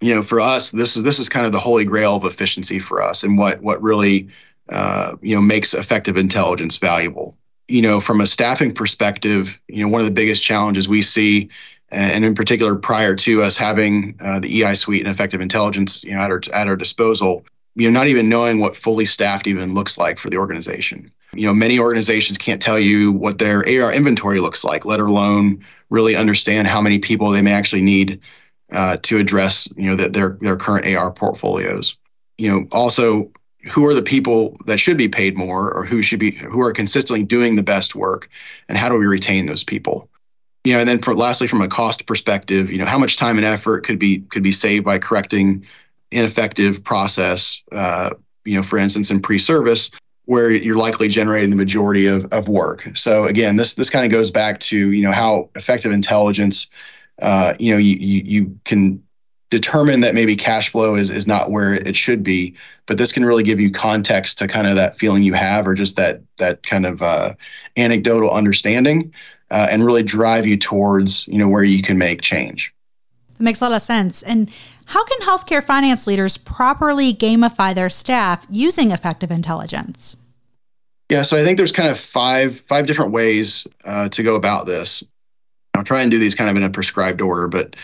you 0.00 0.14
know, 0.14 0.22
for 0.22 0.40
us, 0.40 0.70
this 0.70 0.96
is 0.96 1.02
this 1.02 1.18
is 1.18 1.28
kind 1.28 1.44
of 1.44 1.52
the 1.52 1.58
holy 1.58 1.84
grail 1.84 2.14
of 2.16 2.24
efficiency 2.24 2.78
for 2.78 3.02
us, 3.02 3.22
and 3.24 3.36
what 3.36 3.60
what 3.62 3.82
really 3.82 4.28
uh, 4.68 5.16
you 5.22 5.34
know 5.34 5.42
makes 5.42 5.74
effective 5.74 6.16
intelligence 6.16 6.76
valuable. 6.76 7.36
You 7.66 7.82
know, 7.82 8.00
from 8.00 8.20
a 8.20 8.26
staffing 8.26 8.72
perspective, 8.72 9.60
you 9.68 9.82
know, 9.82 9.88
one 9.88 10.00
of 10.00 10.06
the 10.06 10.12
biggest 10.12 10.44
challenges 10.44 10.88
we 10.88 11.02
see, 11.02 11.48
and 11.90 12.24
in 12.24 12.34
particular, 12.34 12.76
prior 12.76 13.14
to 13.16 13.42
us 13.42 13.56
having 13.56 14.14
uh, 14.20 14.40
the 14.40 14.62
EI 14.62 14.74
suite 14.74 15.00
and 15.00 15.10
effective 15.10 15.40
intelligence, 15.40 16.04
you 16.04 16.12
know, 16.12 16.20
at 16.20 16.30
our 16.30 16.42
at 16.52 16.68
our 16.68 16.76
disposal, 16.76 17.44
you 17.74 17.90
know, 17.90 17.98
not 17.98 18.08
even 18.08 18.28
knowing 18.28 18.58
what 18.58 18.76
fully 18.76 19.06
staffed 19.06 19.46
even 19.46 19.74
looks 19.74 19.96
like 19.96 20.18
for 20.18 20.28
the 20.28 20.36
organization. 20.36 21.10
You 21.32 21.46
know, 21.46 21.54
many 21.54 21.78
organizations 21.78 22.38
can't 22.38 22.60
tell 22.60 22.78
you 22.78 23.12
what 23.12 23.38
their 23.38 23.60
AR 23.60 23.92
inventory 23.92 24.40
looks 24.40 24.64
like, 24.64 24.84
let 24.84 25.00
alone 25.00 25.64
really 25.90 26.16
understand 26.16 26.68
how 26.68 26.80
many 26.80 26.98
people 26.98 27.30
they 27.30 27.42
may 27.42 27.52
actually 27.52 27.82
need 27.82 28.20
uh, 28.72 28.98
to 29.02 29.18
address 29.18 29.68
you 29.76 29.84
know 29.84 29.96
the, 29.96 30.08
their 30.08 30.36
their 30.40 30.56
current 30.56 30.86
AR 30.86 31.10
portfolios. 31.10 31.96
You 32.36 32.50
know, 32.50 32.68
also 32.70 33.30
who 33.70 33.84
are 33.86 33.94
the 33.94 34.02
people 34.02 34.56
that 34.66 34.78
should 34.78 34.96
be 34.96 35.08
paid 35.08 35.36
more, 35.36 35.72
or 35.72 35.84
who 35.84 36.02
should 36.02 36.20
be 36.20 36.32
who 36.32 36.60
are 36.60 36.72
consistently 36.72 37.24
doing 37.24 37.56
the 37.56 37.62
best 37.62 37.94
work, 37.94 38.28
and 38.68 38.76
how 38.76 38.88
do 38.88 38.96
we 38.96 39.06
retain 39.06 39.46
those 39.46 39.64
people? 39.64 40.08
You 40.64 40.74
know, 40.74 40.80
and 40.80 40.88
then 40.88 41.00
for 41.00 41.14
lastly, 41.14 41.46
from 41.46 41.62
a 41.62 41.68
cost 41.68 42.06
perspective, 42.06 42.70
you 42.70 42.78
know, 42.78 42.84
how 42.84 42.98
much 42.98 43.16
time 43.16 43.36
and 43.36 43.46
effort 43.46 43.84
could 43.84 43.98
be 43.98 44.20
could 44.30 44.42
be 44.42 44.52
saved 44.52 44.84
by 44.84 44.98
correcting 44.98 45.64
ineffective 46.10 46.82
process. 46.82 47.62
Uh, 47.72 48.10
you 48.44 48.54
know, 48.54 48.62
for 48.62 48.78
instance, 48.78 49.10
in 49.10 49.20
pre-service, 49.20 49.90
where 50.24 50.50
you're 50.50 50.76
likely 50.76 51.06
generating 51.06 51.50
the 51.50 51.56
majority 51.56 52.06
of, 52.06 52.24
of 52.32 52.48
work. 52.48 52.88
So 52.94 53.24
again, 53.24 53.56
this 53.56 53.74
this 53.74 53.90
kind 53.90 54.04
of 54.04 54.10
goes 54.10 54.30
back 54.30 54.60
to 54.60 54.92
you 54.92 55.02
know 55.02 55.12
how 55.12 55.48
effective 55.54 55.92
intelligence 55.92 56.68
uh, 57.20 57.54
you 57.58 57.72
know, 57.72 57.78
you, 57.78 57.96
you, 57.96 58.22
you 58.24 58.60
can 58.64 59.02
determine 59.50 60.00
that 60.00 60.14
maybe 60.14 60.36
cash 60.36 60.68
flow 60.70 60.94
is, 60.94 61.10
is 61.10 61.26
not 61.26 61.50
where 61.50 61.74
it 61.74 61.96
should 61.96 62.22
be, 62.22 62.54
but 62.86 62.98
this 62.98 63.12
can 63.12 63.24
really 63.24 63.42
give 63.42 63.58
you 63.58 63.70
context 63.70 64.38
to 64.38 64.46
kind 64.46 64.66
of 64.66 64.76
that 64.76 64.96
feeling 64.96 65.22
you 65.22 65.32
have 65.32 65.66
or 65.66 65.74
just 65.74 65.96
that, 65.96 66.20
that 66.36 66.62
kind 66.64 66.84
of 66.86 67.02
uh, 67.02 67.34
anecdotal 67.76 68.30
understanding 68.30 69.12
uh, 69.50 69.68
and 69.70 69.84
really 69.84 70.02
drive 70.02 70.46
you 70.46 70.56
towards, 70.56 71.26
you 71.28 71.38
know, 71.38 71.48
where 71.48 71.64
you 71.64 71.82
can 71.82 71.98
make 71.98 72.20
change. 72.22 72.72
That 73.36 73.42
makes 73.42 73.60
a 73.60 73.64
lot 73.64 73.74
of 73.74 73.82
sense. 73.82 74.22
And 74.22 74.50
how 74.86 75.04
can 75.04 75.20
healthcare 75.20 75.62
finance 75.62 76.06
leaders 76.06 76.36
properly 76.36 77.12
gamify 77.12 77.74
their 77.74 77.90
staff 77.90 78.46
using 78.50 78.90
effective 78.90 79.30
intelligence? 79.30 80.16
Yeah, 81.10 81.22
so 81.22 81.40
I 81.40 81.44
think 81.44 81.56
there's 81.56 81.72
kind 81.72 81.88
of 81.88 81.98
five 81.98 82.58
five 82.58 82.86
different 82.86 83.12
ways 83.12 83.66
uh, 83.84 84.08
to 84.10 84.22
go 84.22 84.34
about 84.34 84.66
this. 84.66 85.02
I'll 85.74 85.84
try 85.84 86.02
and 86.02 86.10
do 86.10 86.18
these 86.18 86.34
kind 86.34 86.50
of 86.50 86.56
in 86.56 86.62
a 86.62 86.70
prescribed 86.70 87.22
order. 87.22 87.48
But 87.48 87.76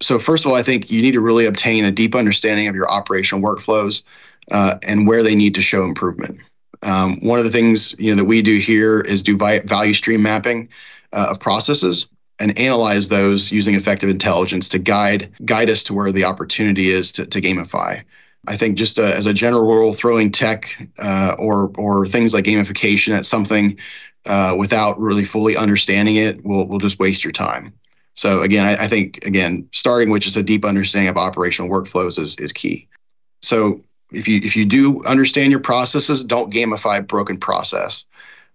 so, 0.00 0.18
first 0.18 0.44
of 0.44 0.50
all, 0.50 0.56
I 0.56 0.62
think 0.62 0.90
you 0.90 1.00
need 1.00 1.12
to 1.12 1.20
really 1.20 1.46
obtain 1.46 1.84
a 1.84 1.90
deep 1.90 2.14
understanding 2.14 2.68
of 2.68 2.74
your 2.74 2.90
operational 2.90 3.42
workflows 3.42 4.02
uh, 4.50 4.76
and 4.82 5.06
where 5.06 5.22
they 5.22 5.34
need 5.34 5.54
to 5.54 5.62
show 5.62 5.84
improvement. 5.84 6.38
Um, 6.82 7.18
one 7.20 7.38
of 7.38 7.44
the 7.44 7.50
things 7.50 7.94
you 7.98 8.10
know 8.10 8.16
that 8.16 8.24
we 8.24 8.42
do 8.42 8.58
here 8.58 9.00
is 9.00 9.22
do 9.22 9.36
value 9.36 9.94
stream 9.94 10.22
mapping 10.22 10.68
uh, 11.12 11.28
of 11.30 11.40
processes 11.40 12.08
and 12.38 12.58
analyze 12.58 13.08
those 13.08 13.52
using 13.52 13.74
effective 13.74 14.10
intelligence 14.10 14.68
to 14.70 14.78
guide 14.78 15.30
guide 15.44 15.70
us 15.70 15.82
to 15.84 15.94
where 15.94 16.10
the 16.10 16.24
opportunity 16.24 16.90
is 16.90 17.12
to, 17.12 17.26
to 17.26 17.40
gamify. 17.40 18.02
I 18.48 18.56
think 18.56 18.76
just 18.76 18.98
uh, 18.98 19.04
as 19.04 19.26
a 19.26 19.32
general 19.32 19.62
rule, 19.62 19.92
throwing 19.92 20.30
tech 20.30 20.76
uh, 20.98 21.36
or 21.38 21.70
or 21.76 22.06
things 22.06 22.34
like 22.34 22.44
gamification 22.44 23.14
at 23.14 23.24
something 23.24 23.78
uh, 24.26 24.54
without 24.58 25.00
really 25.00 25.24
fully 25.24 25.56
understanding 25.56 26.16
it 26.16 26.44
will 26.44 26.66
will 26.66 26.78
just 26.78 26.98
waste 26.98 27.22
your 27.22 27.32
time. 27.32 27.72
So 28.14 28.42
again, 28.42 28.66
I, 28.66 28.84
I, 28.84 28.88
think 28.88 29.24
again 29.24 29.66
starting 29.72 30.10
with 30.10 30.22
just 30.22 30.36
a 30.36 30.42
deep 30.42 30.64
understanding 30.64 31.08
of 31.08 31.16
operational 31.16 31.70
workflows 31.70 32.18
is 32.18 32.36
is 32.36 32.52
key. 32.52 32.88
So 33.40 33.80
if 34.14 34.28
you 34.28 34.40
if 34.42 34.56
you 34.56 34.64
do 34.64 35.04
understand 35.04 35.50
your 35.50 35.60
processes, 35.60 36.24
don't 36.24 36.52
gamify 36.52 37.06
broken 37.06 37.38
process. 37.38 38.04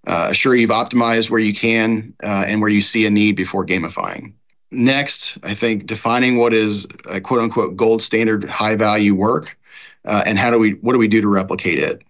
Uh, 0.05 0.27
assure 0.29 0.55
you've 0.55 0.69
optimized 0.69 1.29
where 1.29 1.39
you 1.39 1.53
can 1.53 2.13
uh, 2.23 2.45
and 2.47 2.61
where 2.61 2.69
you 2.69 2.81
see 2.81 3.05
a 3.05 3.09
need 3.09 3.35
before 3.35 3.65
gamifying. 3.65 4.33
Next, 4.71 5.37
I 5.43 5.53
think 5.53 5.85
defining 5.85 6.37
what 6.37 6.53
is 6.53 6.87
a 7.05 7.19
quote 7.19 7.41
unquote 7.41 7.75
gold 7.75 8.01
standard 8.01 8.45
high 8.45 8.75
value 8.75 9.15
work 9.15 9.57
uh, 10.05 10.23
and 10.25 10.37
how 10.37 10.49
do 10.49 10.57
we 10.57 10.71
what 10.73 10.93
do 10.93 10.99
we 10.99 11.07
do 11.07 11.21
to 11.21 11.27
replicate 11.27 11.79
it 11.79 12.03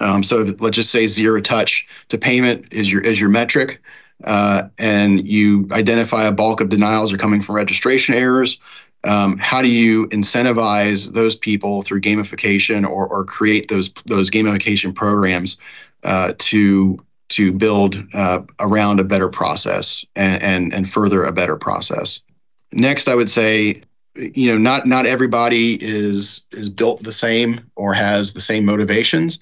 um, 0.00 0.22
so 0.22 0.40
if, 0.42 0.60
let's 0.60 0.76
just 0.76 0.90
say 0.90 1.06
zero 1.06 1.40
touch 1.40 1.86
to 2.08 2.18
payment 2.18 2.72
is 2.72 2.90
your 2.90 3.02
is 3.02 3.20
your 3.20 3.28
metric, 3.28 3.82
uh, 4.24 4.68
and 4.78 5.26
you 5.26 5.68
identify 5.72 6.24
a 6.26 6.32
bulk 6.32 6.60
of 6.60 6.68
denials 6.68 7.12
are 7.12 7.18
coming 7.18 7.42
from 7.42 7.56
registration 7.56 8.14
errors. 8.14 8.60
Um, 9.04 9.38
how 9.38 9.62
do 9.62 9.68
you 9.68 10.08
incentivize 10.08 11.12
those 11.12 11.36
people 11.36 11.82
through 11.82 12.00
gamification 12.00 12.88
or, 12.88 13.06
or 13.06 13.24
create 13.24 13.68
those 13.68 13.92
those 14.06 14.30
gamification 14.30 14.94
programs 14.94 15.56
uh, 16.04 16.32
to 16.38 16.98
to 17.30 17.52
build 17.52 18.02
uh, 18.14 18.40
around 18.58 19.00
a 19.00 19.04
better 19.04 19.28
process 19.28 20.04
and, 20.16 20.42
and 20.42 20.74
and 20.74 20.90
further 20.90 21.24
a 21.24 21.32
better 21.32 21.56
process? 21.56 22.20
Next, 22.72 23.08
I 23.08 23.14
would 23.14 23.30
say 23.30 23.82
you 24.16 24.50
know 24.50 24.58
not 24.58 24.86
not 24.86 25.06
everybody 25.06 25.78
is 25.80 26.42
is 26.52 26.68
built 26.68 27.02
the 27.04 27.12
same 27.12 27.60
or 27.76 27.94
has 27.94 28.32
the 28.32 28.40
same 28.40 28.64
motivations 28.64 29.38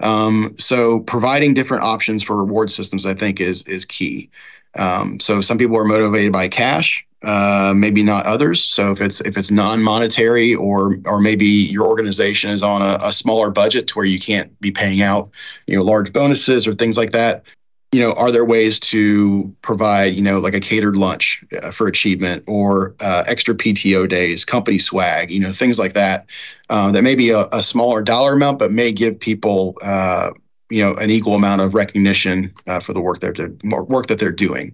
um, 0.00 0.54
so 0.58 1.00
providing 1.00 1.54
different 1.54 1.82
options 1.82 2.22
for 2.22 2.36
reward 2.36 2.70
systems, 2.70 3.06
I 3.06 3.14
think, 3.14 3.40
is 3.40 3.62
is 3.62 3.84
key. 3.84 4.30
Um, 4.76 5.20
so 5.20 5.40
some 5.40 5.58
people 5.58 5.76
are 5.76 5.84
motivated 5.84 6.32
by 6.32 6.48
cash, 6.48 7.06
uh, 7.22 7.74
maybe 7.76 8.02
not 8.02 8.26
others. 8.26 8.62
So 8.62 8.90
if 8.90 9.00
it's 9.00 9.20
if 9.22 9.36
it's 9.36 9.50
non-monetary 9.50 10.54
or 10.54 10.96
or 11.04 11.20
maybe 11.20 11.46
your 11.46 11.86
organization 11.86 12.50
is 12.50 12.62
on 12.62 12.82
a, 12.82 12.98
a, 13.02 13.12
smaller 13.12 13.50
budget 13.50 13.86
to 13.88 13.94
where 13.94 14.06
you 14.06 14.18
can't 14.18 14.58
be 14.60 14.70
paying 14.70 15.02
out 15.02 15.30
you 15.66 15.76
know 15.76 15.82
large 15.82 16.12
bonuses 16.12 16.66
or 16.66 16.72
things 16.72 16.96
like 16.96 17.10
that, 17.10 17.44
you 17.92 18.00
know, 18.00 18.12
are 18.12 18.30
there 18.30 18.44
ways 18.44 18.78
to 18.78 19.54
provide, 19.62 20.14
you 20.14 20.22
know, 20.22 20.38
like 20.38 20.54
a 20.54 20.60
catered 20.60 20.96
lunch 20.96 21.44
uh, 21.60 21.70
for 21.72 21.88
achievement 21.88 22.44
or 22.46 22.94
uh, 23.00 23.24
extra 23.26 23.54
PTO 23.54 24.08
days, 24.08 24.44
company 24.44 24.78
swag, 24.78 25.30
you 25.30 25.40
know, 25.40 25.50
things 25.50 25.78
like 25.78 25.94
that, 25.94 26.26
uh, 26.68 26.92
that 26.92 27.02
may 27.02 27.16
be 27.16 27.30
a, 27.30 27.48
a, 27.52 27.62
smaller 27.62 28.00
dollar 28.02 28.34
amount, 28.34 28.60
but 28.60 28.70
may 28.70 28.92
give 28.92 29.18
people, 29.18 29.76
uh, 29.82 30.30
you 30.70 30.80
know, 30.80 30.94
an 30.94 31.10
equal 31.10 31.34
amount 31.34 31.62
of 31.62 31.74
recognition 31.74 32.54
uh, 32.68 32.78
for 32.78 32.92
the 32.92 33.00
work 33.00 33.18
they're 33.18 33.34
work 33.64 34.06
that 34.06 34.20
they're 34.20 34.30
doing. 34.30 34.72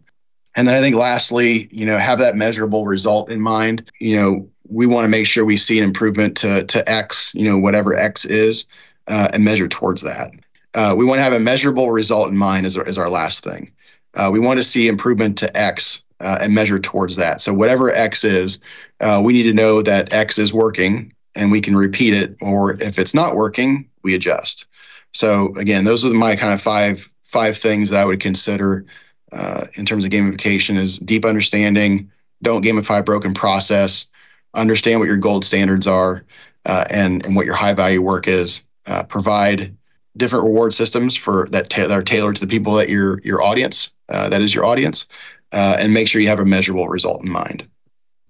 And 0.57 0.67
then 0.67 0.75
I 0.75 0.81
think 0.81 0.97
lastly, 0.97 1.69
you 1.71 1.87
know, 1.87 1.99
have 1.99 2.19
that 2.19 2.35
measurable 2.35 2.87
result 2.87 3.31
in 3.31 3.41
mind. 3.41 3.91
You 4.01 4.17
know, 4.17 4.49
we 4.69 4.87
want 4.87 5.05
to 5.05 5.09
make 5.09 5.27
sure 5.27 5.45
we 5.45 5.57
see 5.57 5.79
an 5.79 5.85
improvement 5.85 6.37
to 6.39 6.65
to 6.65 6.91
X, 6.91 7.31
you 7.35 7.49
know, 7.49 7.59
whatever 7.59 7.95
X 7.95 8.25
is, 8.25 8.65
uh, 9.07 9.29
and 9.33 9.45
measure 9.45 9.69
towards 9.69 10.03
that 10.03 10.33
uh, 10.77 10.95
we 10.97 11.05
want 11.05 11.19
to 11.19 11.23
have 11.23 11.33
a 11.33 11.41
measurable 11.41 11.91
result 11.91 12.29
in 12.29 12.37
mind 12.37 12.67
as 12.67 12.77
our, 12.77 12.87
as 12.87 12.99
our 12.99 13.09
last 13.09 13.43
thing. 13.43 13.73
Uh, 14.15 14.29
we 14.31 14.39
want 14.39 14.59
to 14.59 14.63
see 14.63 14.89
improvement 14.89 15.37
to 15.39 15.57
X 15.57 16.03
uh, 16.21 16.39
and 16.41 16.55
measure 16.55 16.79
towards 16.79 17.17
that. 17.17 17.41
So 17.41 17.53
whatever 17.53 17.91
X 17.93 18.25
is, 18.25 18.61
uh, 19.01 19.21
we 19.25 19.33
need 19.33 19.45
to 19.45 19.55
know 19.55 19.83
that 19.83 20.13
X 20.13 20.39
is 20.39 20.53
working 20.53 21.13
and 21.35 21.51
we 21.51 21.63
can 21.63 21.75
repeat 21.75 22.15
it. 22.15 22.37
Or 22.43 22.81
if 22.83 22.99
it's 22.99 23.15
not 23.15 23.37
working, 23.37 23.89
we 24.03 24.15
adjust. 24.15 24.67
So 25.13 25.55
again, 25.57 25.85
those 25.85 26.05
are 26.05 26.11
my 26.11 26.37
kind 26.37 26.53
of 26.53 26.61
five 26.61 27.11
five 27.25 27.57
things 27.57 27.91
that 27.91 28.01
I 28.01 28.05
would 28.05 28.21
consider 28.21 28.85
uh, 29.33 29.67
in 29.75 29.87
terms 29.87 30.05
of 30.05 30.11
gamification: 30.11 30.79
is 30.79 30.99
deep 30.99 31.25
understanding, 31.25 32.11
don't 32.43 32.65
gamify 32.65 33.05
broken 33.05 33.35
process, 33.35 34.07
understand 34.55 35.01
what 35.01 35.09
your 35.09 35.17
gold 35.17 35.45
standards 35.45 35.87
are, 35.87 36.25
uh, 36.67 36.85
and 36.91 37.25
and 37.27 37.37
what 37.37 37.47
your 37.47 37.55
high 37.55 37.75
value 37.75 38.03
work 38.03 38.29
is. 38.29 38.63
provide 39.09 39.77
different 40.17 40.45
reward 40.45 40.73
systems 40.73 41.15
for 41.15 41.47
that, 41.51 41.69
ta- 41.69 41.87
that 41.87 41.99
are 41.99 42.03
tailored 42.03 42.35
to 42.37 42.41
the 42.41 42.47
people 42.47 42.75
that 42.75 42.89
your 42.89 43.21
your 43.21 43.43
audience 43.43 43.93
uh, 44.09 44.29
that 44.29 44.43
is 44.43 44.55
your 44.55 44.65
audience, 44.65 45.07
uh, 45.53 45.77
and 45.79 45.93
make 45.93 46.09
sure 46.09 46.21
you 46.21 46.29
have 46.29 46.41
a 46.41 46.45
measurable 46.45 46.89
result 46.89 47.23
in 47.25 47.31
mind. 47.31 47.67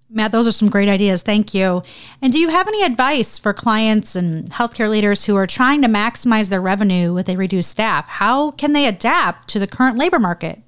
Matt, 0.09 0.31
those 0.31 0.47
are 0.47 0.53
some 0.53 0.69
great 0.69 0.87
ideas. 0.87 1.21
Thank 1.21 1.53
you. 1.53 1.83
And 2.21 2.31
do 2.31 2.39
you 2.39 2.47
have 2.49 2.67
any 2.67 2.83
advice 2.83 3.37
for 3.37 3.53
clients 3.53 4.15
and 4.15 4.49
healthcare 4.49 4.89
leaders 4.89 5.25
who 5.25 5.35
are 5.35 5.45
trying 5.45 5.81
to 5.81 5.89
maximize 5.89 6.49
their 6.49 6.61
revenue 6.61 7.13
with 7.13 7.27
a 7.27 7.35
reduced 7.35 7.69
staff? 7.69 8.07
How 8.07 8.51
can 8.51 8.71
they 8.71 8.87
adapt 8.87 9.49
to 9.49 9.59
the 9.59 9.67
current 9.67 9.97
labor 9.97 10.17
market? 10.17 10.61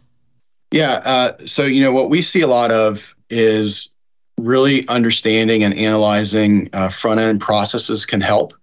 Yeah. 0.72 1.02
Uh, 1.04 1.34
so, 1.46 1.64
you 1.64 1.82
know, 1.82 1.92
what 1.92 2.10
we 2.10 2.22
see 2.22 2.42
a 2.42 2.48
lot 2.48 2.72
of 2.72 3.16
is 3.30 3.90
really 4.38 4.88
understanding 4.88 5.64
and 5.64 5.74
analyzing 5.74 6.70
uh, 6.74 6.90
front 6.90 7.20
end 7.20 7.42
processes 7.42 8.06
can 8.06 8.22
help. 8.22 8.54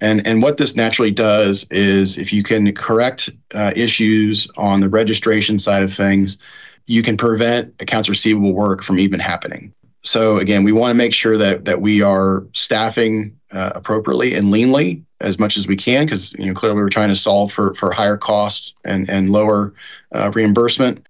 And, 0.00 0.26
and 0.26 0.42
what 0.42 0.56
this 0.56 0.74
naturally 0.74 1.12
does 1.12 1.64
is 1.70 2.18
if 2.18 2.32
you 2.32 2.42
can 2.42 2.74
correct 2.74 3.30
uh, 3.54 3.72
issues 3.76 4.50
on 4.56 4.80
the 4.80 4.88
registration 4.88 5.58
side 5.58 5.82
of 5.82 5.92
things, 5.92 6.38
you 6.86 7.02
can 7.02 7.16
prevent 7.16 7.72
accounts 7.80 8.08
receivable 8.08 8.52
work 8.52 8.82
from 8.82 8.98
even 8.98 9.20
happening. 9.20 9.72
So 10.02 10.38
again, 10.38 10.64
we 10.64 10.72
want 10.72 10.90
to 10.90 10.94
make 10.94 11.14
sure 11.14 11.36
that 11.36 11.64
that 11.64 11.80
we 11.80 12.02
are 12.02 12.44
staffing 12.54 13.38
uh, 13.52 13.70
appropriately 13.76 14.34
and 14.34 14.46
leanly 14.46 15.02
as 15.20 15.38
much 15.38 15.56
as 15.56 15.68
we 15.68 15.76
can, 15.76 16.04
because 16.04 16.32
you 16.32 16.46
know 16.46 16.54
clearly 16.54 16.82
we're 16.82 16.88
trying 16.88 17.08
to 17.10 17.16
solve 17.16 17.52
for 17.52 17.72
for 17.74 17.92
higher 17.92 18.16
costs 18.16 18.74
and 18.84 19.08
and 19.08 19.30
lower 19.30 19.72
uh, 20.12 20.32
reimbursement. 20.34 21.06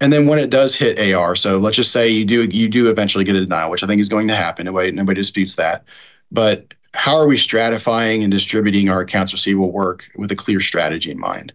And 0.00 0.12
then 0.12 0.26
when 0.26 0.38
it 0.38 0.50
does 0.50 0.74
hit 0.74 1.14
AR, 1.14 1.36
so 1.36 1.58
let's 1.58 1.76
just 1.76 1.92
say 1.92 2.08
you 2.08 2.24
do 2.24 2.44
you 2.44 2.68
do 2.68 2.90
eventually 2.90 3.24
get 3.24 3.36
a 3.36 3.40
denial, 3.40 3.70
which 3.70 3.82
I 3.82 3.86
think 3.86 4.00
is 4.00 4.08
going 4.08 4.28
to 4.28 4.34
happen. 4.34 4.66
Nobody 4.66 4.90
nobody 4.90 5.20
disputes 5.20 5.56
that. 5.56 5.84
But 6.30 6.74
how 6.94 7.16
are 7.16 7.26
we 7.26 7.36
stratifying 7.36 8.22
and 8.22 8.30
distributing 8.30 8.88
our 8.88 9.00
accounts 9.00 9.32
receivable 9.32 9.72
work 9.72 10.10
with 10.16 10.30
a 10.30 10.36
clear 10.36 10.60
strategy 10.60 11.10
in 11.10 11.18
mind? 11.18 11.52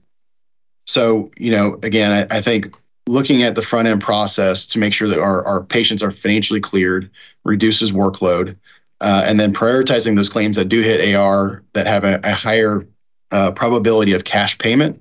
So, 0.85 1.29
you 1.37 1.51
know, 1.51 1.79
again, 1.83 2.11
I, 2.11 2.37
I 2.37 2.41
think 2.41 2.75
looking 3.07 3.43
at 3.43 3.55
the 3.55 3.61
front 3.61 3.87
end 3.87 4.01
process 4.01 4.65
to 4.67 4.79
make 4.79 4.93
sure 4.93 5.07
that 5.07 5.19
our, 5.19 5.45
our 5.45 5.63
patients 5.63 6.03
are 6.03 6.11
financially 6.11 6.59
cleared 6.59 7.09
reduces 7.43 7.91
workload, 7.91 8.55
uh, 9.01 9.23
and 9.25 9.39
then 9.39 9.53
prioritizing 9.53 10.15
those 10.15 10.29
claims 10.29 10.55
that 10.57 10.65
do 10.65 10.81
hit 10.81 11.15
AR 11.15 11.63
that 11.73 11.87
have 11.87 12.03
a, 12.03 12.19
a 12.23 12.33
higher 12.33 12.87
uh, 13.31 13.51
probability 13.51 14.13
of 14.13 14.23
cash 14.23 14.57
payment 14.57 14.99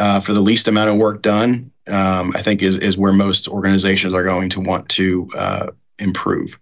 uh, 0.00 0.18
for 0.18 0.32
the 0.32 0.40
least 0.40 0.66
amount 0.66 0.88
of 0.88 0.96
work 0.96 1.20
done, 1.20 1.70
um, 1.88 2.32
I 2.34 2.42
think 2.42 2.62
is 2.62 2.76
is 2.76 2.96
where 2.96 3.12
most 3.12 3.46
organizations 3.48 4.14
are 4.14 4.24
going 4.24 4.48
to 4.50 4.60
want 4.60 4.88
to 4.90 5.28
uh, 5.36 5.66
improve. 5.98 6.58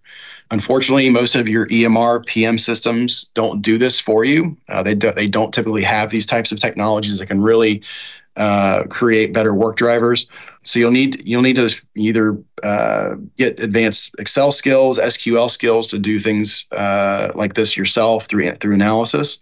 Unfortunately, 0.51 1.09
most 1.09 1.37
of 1.37 1.49
your 1.49 1.67
EMR 1.67 2.27
PM 2.27 2.59
systems 2.59 3.27
don't 3.35 3.63
do 3.63 3.79
this 3.79 4.01
for 4.01 4.25
you. 4.25 4.57
Uh, 4.69 4.83
they, 4.83 4.95
do, 4.95 5.13
they 5.13 5.29
don't 5.29 5.53
typically 5.53 5.83
have 5.83 6.11
these 6.11 6.25
types 6.25 6.51
of 6.51 6.59
technologies 6.59 7.19
that 7.19 7.27
can 7.27 7.43
really 7.43 7.83
uh, 8.37 8.85
create 8.89 9.35
better 9.35 9.53
work 9.53 9.77
drivers. 9.77 10.27
So 10.65 10.79
you'll 10.79 10.91
need 10.91 11.25
you'll 11.25 11.43
need 11.43 11.57
to 11.57 11.71
either 11.95 12.39
uh, 12.65 13.17
get 13.37 13.61
advanced 13.61 14.15
Excel 14.19 14.51
skills, 14.51 14.99
SQL 14.99 15.51
skills 15.51 15.87
to 15.89 15.99
do 15.99 16.19
things 16.19 16.67
uh, 16.73 17.31
like 17.35 17.55
this 17.55 17.77
yourself 17.77 18.27
through 18.27 18.51
through 18.57 18.75
analysis, 18.75 19.39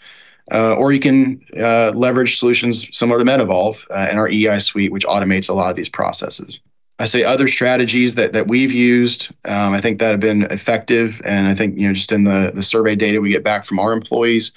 uh, 0.53 0.75
or 0.75 0.93
you 0.93 1.01
can 1.01 1.43
uh, 1.59 1.93
leverage 1.95 2.39
solutions 2.39 2.87
similar 2.97 3.19
to 3.19 3.25
MedEvolve 3.25 3.85
and 3.91 4.19
our 4.19 4.29
EI 4.29 4.59
suite, 4.59 4.93
which 4.93 5.07
automates 5.07 5.49
a 5.49 5.53
lot 5.53 5.71
of 5.71 5.77
these 5.77 5.89
processes. 5.89 6.61
I 6.99 7.05
say 7.05 7.25
other 7.25 7.47
strategies 7.47 8.15
that 8.15 8.33
that 8.33 8.49
we've 8.49 8.73
used. 8.73 9.31
Um, 9.45 9.75
I 9.75 9.81
think 9.81 9.99
that 9.99 10.13
have 10.13 10.21
been 10.21 10.43
effective, 10.45 11.21
and 11.25 11.47
I 11.47 11.55
think 11.55 11.79
you 11.79 11.87
know 11.87 11.93
just 11.93 12.13
in 12.13 12.25
the 12.25 12.53
the 12.55 12.63
survey 12.63 12.95
data 12.95 13.21
we 13.21 13.31
get 13.31 13.45
back 13.45 13.65
from 13.65 13.79
our 13.79 13.93
employees, 13.93 14.53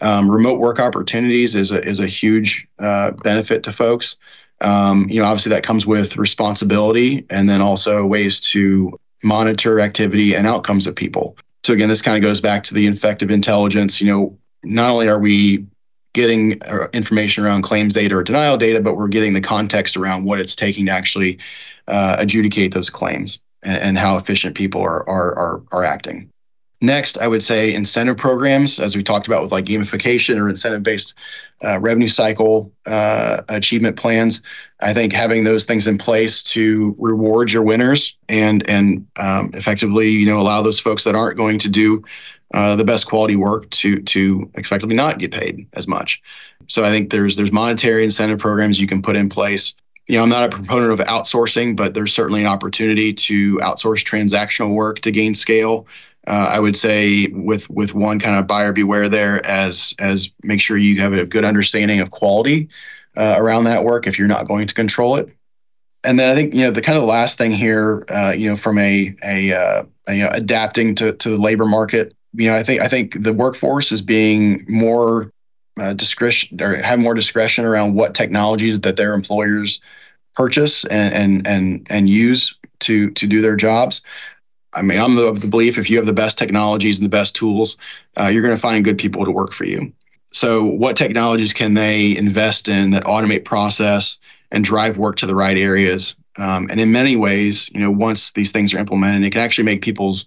um, 0.00 0.30
remote 0.30 0.58
work 0.58 0.80
opportunities 0.80 1.54
is 1.54 1.70
a 1.70 1.86
is 1.86 2.00
a 2.00 2.06
huge 2.06 2.66
uh, 2.78 3.10
benefit 3.10 3.62
to 3.64 3.72
folks. 3.72 4.16
Um, 4.62 5.06
you 5.10 5.20
know, 5.20 5.26
obviously 5.26 5.50
that 5.50 5.64
comes 5.64 5.86
with 5.86 6.16
responsibility, 6.16 7.26
and 7.28 7.48
then 7.48 7.60
also 7.60 8.06
ways 8.06 8.40
to 8.52 8.98
monitor 9.22 9.78
activity 9.78 10.34
and 10.34 10.46
outcomes 10.46 10.86
of 10.86 10.96
people. 10.96 11.36
So 11.62 11.74
again, 11.74 11.88
this 11.88 12.02
kind 12.02 12.16
of 12.16 12.22
goes 12.22 12.40
back 12.40 12.62
to 12.64 12.74
the 12.74 12.86
effective 12.86 13.30
intelligence. 13.30 14.00
You 14.00 14.06
know, 14.06 14.38
not 14.64 14.90
only 14.90 15.08
are 15.08 15.18
we 15.18 15.66
getting 16.12 16.62
uh, 16.64 16.88
information 16.92 17.44
around 17.44 17.62
claims 17.62 17.94
data 17.94 18.14
or 18.14 18.22
denial 18.22 18.56
data, 18.56 18.80
but 18.80 18.96
we're 18.96 19.08
getting 19.08 19.32
the 19.32 19.40
context 19.40 19.96
around 19.96 20.24
what 20.24 20.38
it's 20.38 20.54
taking 20.54 20.86
to 20.86 20.92
actually 20.92 21.38
uh, 21.88 22.16
adjudicate 22.18 22.74
those 22.74 22.90
claims 22.90 23.40
and, 23.62 23.78
and, 23.78 23.98
how 23.98 24.16
efficient 24.16 24.54
people 24.54 24.80
are, 24.80 25.08
are, 25.08 25.34
are, 25.34 25.62
are 25.72 25.84
acting. 25.84 26.28
Next, 26.82 27.16
I 27.18 27.28
would 27.28 27.44
say 27.44 27.72
incentive 27.72 28.16
programs, 28.16 28.80
as 28.80 28.96
we 28.96 29.04
talked 29.04 29.28
about 29.28 29.40
with 29.40 29.52
like 29.52 29.64
gamification 29.64 30.36
or 30.36 30.48
incentive 30.48 30.82
based 30.82 31.14
uh, 31.64 31.78
revenue 31.78 32.08
cycle 32.08 32.72
uh, 32.86 33.42
achievement 33.48 33.96
plans. 33.96 34.42
I 34.80 34.92
think 34.92 35.12
having 35.12 35.44
those 35.44 35.64
things 35.64 35.86
in 35.86 35.96
place 35.96 36.42
to 36.44 36.96
reward 36.98 37.52
your 37.52 37.62
winners 37.62 38.16
and 38.28 38.68
and 38.68 39.06
um, 39.16 39.50
effectively, 39.54 40.08
you 40.08 40.26
know, 40.26 40.40
allow 40.40 40.60
those 40.60 40.80
folks 40.80 41.04
that 41.04 41.14
aren't 41.14 41.36
going 41.36 41.60
to 41.60 41.68
do 41.68 42.02
uh, 42.52 42.76
the 42.76 42.84
best 42.84 43.06
quality 43.06 43.36
work 43.36 43.68
to 43.70 44.00
to 44.02 44.50
effectively 44.54 44.96
not 44.96 45.18
get 45.18 45.32
paid 45.32 45.66
as 45.74 45.86
much. 45.86 46.22
So 46.68 46.84
I 46.84 46.90
think 46.90 47.10
there's 47.10 47.36
there's 47.36 47.52
monetary 47.52 48.04
incentive 48.04 48.38
programs 48.38 48.80
you 48.80 48.86
can 48.86 49.02
put 49.02 49.16
in 49.16 49.28
place 49.28 49.74
you 50.08 50.16
know, 50.16 50.24
I'm 50.24 50.28
not 50.28 50.44
a 50.44 50.48
proponent 50.48 50.92
of 50.92 51.06
outsourcing, 51.06 51.76
but 51.76 51.94
there's 51.94 52.12
certainly 52.12 52.40
an 52.40 52.46
opportunity 52.46 53.12
to 53.12 53.56
outsource 53.58 54.04
transactional 54.04 54.74
work 54.74 55.00
to 55.00 55.10
gain 55.10 55.34
scale. 55.34 55.86
Uh, 56.26 56.50
I 56.52 56.60
would 56.60 56.76
say 56.76 57.28
with 57.32 57.68
with 57.70 57.94
one 57.94 58.18
kind 58.18 58.36
of 58.36 58.46
buyer 58.46 58.72
beware 58.72 59.08
there, 59.08 59.44
as 59.46 59.94
as 59.98 60.30
make 60.42 60.60
sure 60.60 60.76
you 60.76 61.00
have 61.00 61.12
a 61.12 61.24
good 61.24 61.44
understanding 61.44 62.00
of 62.00 62.10
quality 62.10 62.68
uh, 63.16 63.36
around 63.38 63.64
that 63.64 63.84
work 63.84 64.06
if 64.06 64.18
you're 64.18 64.28
not 64.28 64.46
going 64.46 64.66
to 64.66 64.74
control 64.74 65.16
it. 65.16 65.32
And 66.04 66.18
then 66.18 66.28
I 66.28 66.34
think 66.34 66.54
you 66.54 66.62
know 66.62 66.70
the 66.70 66.82
kind 66.82 66.98
of 66.98 67.04
last 67.04 67.38
thing 67.38 67.50
here, 67.50 68.04
uh, 68.08 68.34
you 68.36 68.48
know, 68.48 68.56
from 68.56 68.78
a 68.78 69.14
a, 69.24 69.52
uh, 69.52 69.84
a 70.06 70.14
you 70.14 70.22
know, 70.22 70.30
adapting 70.32 70.94
to 70.96 71.12
to 71.12 71.30
the 71.30 71.40
labor 71.40 71.64
market, 71.64 72.14
you 72.34 72.46
know, 72.46 72.54
I 72.54 72.62
think 72.62 72.80
I 72.80 72.88
think 72.88 73.22
the 73.22 73.32
workforce 73.32 73.92
is 73.92 74.02
being 74.02 74.64
more 74.68 75.32
uh, 75.80 75.92
discretion 75.94 76.60
or 76.60 76.76
have 76.76 76.98
more 76.98 77.14
discretion 77.14 77.64
around 77.64 77.94
what 77.94 78.14
technologies 78.14 78.80
that 78.80 78.96
their 78.96 79.14
employers 79.14 79.80
purchase 80.34 80.84
and 80.86 81.14
and 81.14 81.46
and, 81.46 81.86
and 81.90 82.08
use 82.08 82.54
to 82.80 83.10
to 83.10 83.26
do 83.26 83.40
their 83.40 83.56
jobs. 83.56 84.02
I 84.74 84.82
mean, 84.82 84.98
I'm 84.98 85.18
of 85.18 85.40
the 85.42 85.46
belief 85.46 85.76
if 85.76 85.90
you 85.90 85.96
have 85.98 86.06
the 86.06 86.14
best 86.14 86.38
technologies 86.38 86.98
and 86.98 87.04
the 87.04 87.10
best 87.10 87.36
tools, 87.36 87.76
uh, 88.18 88.28
you're 88.28 88.42
going 88.42 88.54
to 88.54 88.60
find 88.60 88.84
good 88.84 88.96
people 88.96 89.24
to 89.24 89.30
work 89.30 89.52
for 89.52 89.64
you. 89.64 89.92
So, 90.32 90.64
what 90.64 90.96
technologies 90.96 91.52
can 91.52 91.74
they 91.74 92.16
invest 92.16 92.68
in 92.68 92.90
that 92.90 93.04
automate 93.04 93.44
process 93.44 94.16
and 94.50 94.64
drive 94.64 94.96
work 94.96 95.16
to 95.16 95.26
the 95.26 95.34
right 95.34 95.58
areas? 95.58 96.16
Um, 96.38 96.68
and 96.70 96.80
in 96.80 96.90
many 96.90 97.16
ways, 97.16 97.68
you 97.74 97.80
know, 97.80 97.90
once 97.90 98.32
these 98.32 98.50
things 98.50 98.72
are 98.72 98.78
implemented, 98.78 99.24
it 99.24 99.30
can 99.30 99.42
actually 99.42 99.64
make 99.64 99.82
people's 99.82 100.24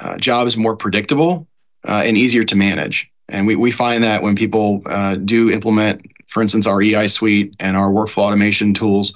uh, 0.00 0.16
jobs 0.18 0.56
more 0.56 0.76
predictable 0.76 1.46
uh, 1.86 2.02
and 2.04 2.16
easier 2.16 2.44
to 2.44 2.56
manage. 2.56 3.10
And 3.28 3.46
we, 3.46 3.56
we 3.56 3.70
find 3.70 4.02
that 4.04 4.22
when 4.22 4.34
people 4.34 4.82
uh, 4.86 5.16
do 5.16 5.50
implement, 5.50 6.06
for 6.26 6.42
instance, 6.42 6.66
our 6.66 6.80
EI 6.80 7.06
suite 7.08 7.54
and 7.60 7.76
our 7.76 7.90
workflow 7.90 8.22
automation 8.22 8.72
tools, 8.72 9.12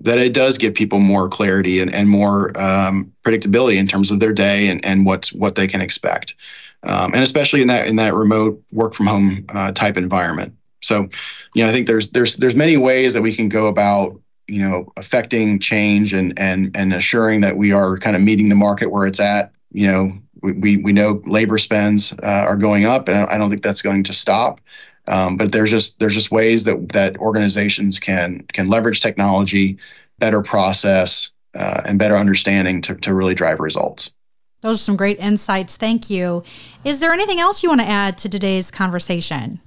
that 0.00 0.18
it 0.18 0.32
does 0.32 0.58
give 0.58 0.74
people 0.74 1.00
more 1.00 1.28
clarity 1.28 1.80
and, 1.80 1.92
and 1.92 2.08
more 2.08 2.58
um, 2.60 3.12
predictability 3.24 3.76
in 3.76 3.86
terms 3.86 4.10
of 4.10 4.20
their 4.20 4.32
day 4.32 4.68
and, 4.68 4.84
and 4.84 5.04
what's 5.04 5.32
what 5.32 5.56
they 5.56 5.66
can 5.66 5.80
expect. 5.80 6.34
Um, 6.84 7.12
and 7.12 7.22
especially 7.22 7.60
in 7.62 7.68
that 7.68 7.88
in 7.88 7.96
that 7.96 8.14
remote 8.14 8.62
work 8.70 8.94
from 8.94 9.06
home 9.06 9.44
uh, 9.48 9.72
type 9.72 9.96
environment. 9.96 10.54
So, 10.80 11.08
you 11.54 11.64
know, 11.64 11.68
I 11.68 11.72
think 11.72 11.88
there's 11.88 12.10
there's 12.10 12.36
there's 12.36 12.54
many 12.54 12.76
ways 12.76 13.14
that 13.14 13.22
we 13.22 13.34
can 13.34 13.48
go 13.48 13.66
about 13.66 14.20
you 14.46 14.60
know 14.60 14.90
affecting 14.96 15.58
change 15.58 16.12
and 16.12 16.38
and 16.38 16.74
and 16.76 16.94
assuring 16.94 17.40
that 17.42 17.56
we 17.56 17.72
are 17.72 17.98
kind 17.98 18.14
of 18.14 18.22
meeting 18.22 18.48
the 18.48 18.54
market 18.54 18.90
where 18.90 19.06
it's 19.06 19.20
at. 19.20 19.52
You 19.72 19.86
know, 19.86 20.12
we 20.40 20.76
we 20.76 20.92
know 20.92 21.22
labor 21.26 21.58
spends 21.58 22.12
uh, 22.22 22.44
are 22.46 22.56
going 22.56 22.84
up, 22.84 23.08
and 23.08 23.28
I 23.28 23.36
don't 23.36 23.50
think 23.50 23.62
that's 23.62 23.82
going 23.82 24.02
to 24.04 24.12
stop. 24.12 24.60
Um, 25.08 25.36
but 25.36 25.52
there's 25.52 25.70
just 25.70 25.98
there's 25.98 26.14
just 26.14 26.30
ways 26.30 26.64
that 26.64 26.90
that 26.90 27.16
organizations 27.18 27.98
can 27.98 28.44
can 28.52 28.68
leverage 28.68 29.00
technology, 29.00 29.78
better 30.18 30.42
process, 30.42 31.30
uh, 31.54 31.82
and 31.84 31.98
better 31.98 32.16
understanding 32.16 32.80
to 32.82 32.94
to 32.96 33.14
really 33.14 33.34
drive 33.34 33.60
results. 33.60 34.10
Those 34.60 34.76
are 34.76 34.84
some 34.84 34.96
great 34.96 35.18
insights. 35.18 35.76
Thank 35.76 36.10
you. 36.10 36.42
Is 36.84 37.00
there 37.00 37.12
anything 37.12 37.40
else 37.40 37.62
you 37.62 37.68
want 37.68 37.80
to 37.80 37.86
add 37.88 38.18
to 38.18 38.28
today's 38.28 38.70
conversation? 38.70 39.60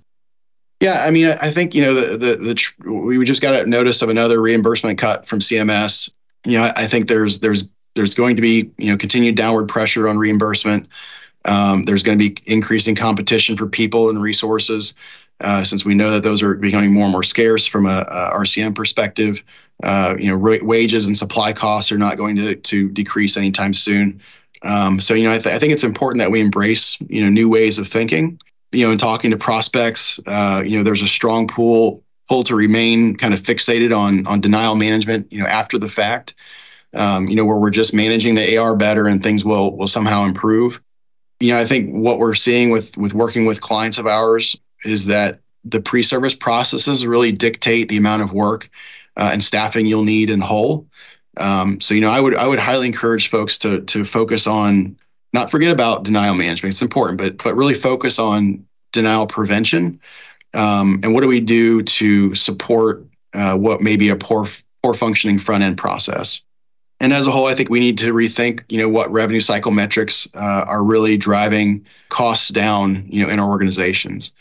Yeah, 0.82 1.04
I 1.06 1.12
mean, 1.12 1.28
I 1.42 1.52
think 1.52 1.74
you 1.74 1.82
know 1.82 1.94
the 1.94 2.18
the, 2.18 2.36
the 2.36 2.92
we 2.92 3.24
just 3.26 3.42
got 3.42 3.54
a 3.54 3.66
notice 3.66 4.02
of 4.02 4.10
another 4.10 4.42
reimbursement 4.42 5.00
cut 5.00 5.28
from 5.28 5.40
CMS. 5.40 6.12
You 6.46 6.58
know, 6.58 6.72
I 6.76 6.88
think 6.88 7.08
there's 7.08 7.40
there's 7.40 7.66
there's 7.96 8.14
going 8.14 8.36
to 8.36 8.42
be 8.42 8.72
you 8.78 8.92
know 8.92 8.98
continued 8.98 9.36
downward 9.36 9.68
pressure 9.68 10.08
on 10.08 10.18
reimbursement. 10.18 10.88
Um, 11.46 11.84
there's 11.84 12.04
going 12.04 12.18
to 12.18 12.30
be 12.30 12.38
increasing 12.46 12.96
competition 12.96 13.58
for 13.58 13.68
people 13.68 14.10
and 14.10 14.22
resources, 14.22 14.94
uh, 15.42 15.64
since 15.64 15.84
we 15.84 15.96
know 15.96 16.12
that 16.12 16.24
those 16.24 16.44
are 16.44 16.54
becoming 16.56 16.94
more 16.94 17.04
and 17.04 17.12
more 17.12 17.24
scarce 17.24 17.66
from 17.66 17.86
a, 17.86 18.06
a 18.08 18.32
RCM 18.36 18.76
perspective. 18.76 19.44
Uh, 19.84 20.16
you 20.20 20.28
know, 20.28 20.38
wages 20.38 21.08
and 21.08 21.18
supply 21.18 21.52
costs 21.52 21.92
are 21.92 21.98
not 21.98 22.18
going 22.18 22.36
to 22.36 22.56
to 22.56 22.90
decrease 22.90 23.38
anytime 23.38 23.74
soon. 23.74 24.22
Um, 24.64 25.00
so 25.00 25.14
you 25.16 25.24
know, 25.24 25.34
I, 25.34 25.40
th- 25.40 25.56
I, 25.56 25.58
think 25.58 25.74
it's 25.74 25.84
important 25.84 26.20
that 26.20 26.30
we 26.30 26.40
embrace 26.40 26.98
you 27.10 27.24
know 27.24 27.30
new 27.30 27.50
ways 27.50 27.80
of 27.80 27.88
thinking. 27.88 28.40
You 28.72 28.86
know, 28.86 28.92
in 28.92 28.98
talking 28.98 29.32
to 29.32 29.38
prospects, 29.38 30.20
uh, 30.28 30.64
you 30.66 30.78
know, 30.78 30.84
there's 30.84 31.02
a 31.02 31.08
strong 31.08 31.48
pull 31.48 32.04
pull 32.30 32.44
to 32.44 32.56
remain 32.56 33.16
kind 33.16 33.34
of 33.34 33.40
fixated 33.40 33.96
on 33.96 34.26
on 34.28 34.40
denial 34.40 34.76
management. 34.76 35.32
You 35.32 35.40
know, 35.40 35.48
after 35.48 35.80
the 35.80 35.90
fact, 35.90 36.36
um, 36.94 37.28
you 37.28 37.36
know, 37.36 37.46
where 37.46 37.58
we're 37.58 37.70
just 37.70 37.94
managing 37.94 38.36
the 38.36 38.58
AR 38.58 38.76
better 38.76 39.08
and 39.08 39.22
things 39.22 39.46
will 39.46 39.76
will 39.78 39.88
somehow 39.88 40.26
improve. 40.26 40.82
You 41.40 41.54
know, 41.54 41.60
I 41.60 41.66
think 41.66 41.92
what 41.92 42.20
we're 42.20 42.36
seeing 42.36 42.70
with 42.70 42.96
with 42.98 43.14
working 43.14 43.46
with 43.46 43.62
clients 43.62 43.98
of 43.98 44.08
ours 44.08 44.58
is 44.84 45.06
that 45.06 45.40
the 45.64 45.82
pre-service 45.82 46.34
processes 46.34 47.06
really 47.06 47.32
dictate 47.32 47.88
the 47.88 47.98
amount 47.98 48.24
of 48.24 48.34
work 48.34 48.70
uh, 49.16 49.30
and 49.32 49.44
staffing 49.44 49.86
you'll 49.86 50.04
need 50.04 50.30
in 50.30 50.42
whole. 50.42 50.88
Um, 51.38 51.80
so 51.80 51.94
you 51.94 52.02
know, 52.02 52.10
I 52.10 52.20
would 52.20 52.36
I 52.36 52.48
would 52.48 52.60
highly 52.60 52.88
encourage 52.88 53.30
folks 53.30 53.58
to 53.60 53.82
to 53.82 54.04
focus 54.04 54.48
on 54.48 54.98
not 55.34 55.50
forget 55.50 55.72
about 55.72 56.04
denial 56.04 56.36
management. 56.36 56.74
It's 56.74 56.82
important, 56.82 57.18
but 57.18 57.38
but 57.42 57.56
really 57.56 57.74
focus 57.74 58.20
on 58.20 58.66
denial 58.92 59.28
prevention. 59.28 60.00
Um, 60.54 61.00
and 61.04 61.14
what 61.14 61.22
do 61.22 61.28
we 61.28 61.40
do 61.40 61.82
to 61.82 62.36
support 62.36 63.06
uh, 63.34 63.56
what 63.56 63.82
may 63.82 63.96
be 63.96 64.10
a 64.10 64.16
poor 64.16 64.46
poor 64.84 64.94
functioning 64.94 65.40
front 65.40 65.64
end 65.64 65.78
process? 65.78 66.42
And 67.02 67.12
as 67.12 67.28
a 67.28 67.32
whole, 67.32 67.48
I 67.48 67.56
think 67.56 67.70
we 67.70 67.82
need 67.82 67.98
to 67.98 68.14
rethink, 68.14 68.64
you 68.70 68.78
know, 68.78 68.88
what 68.88 69.12
revenue 69.12 69.42
cycle 69.42 69.72
metrics 69.72 70.28
uh, 70.36 70.64
are 70.68 70.84
really 70.84 71.18
driving 71.18 71.86
costs 72.08 72.50
down, 72.50 73.06
you 73.10 73.26
know, 73.26 73.30
in 73.30 73.40
our 73.40 73.50
organizations 73.50 74.32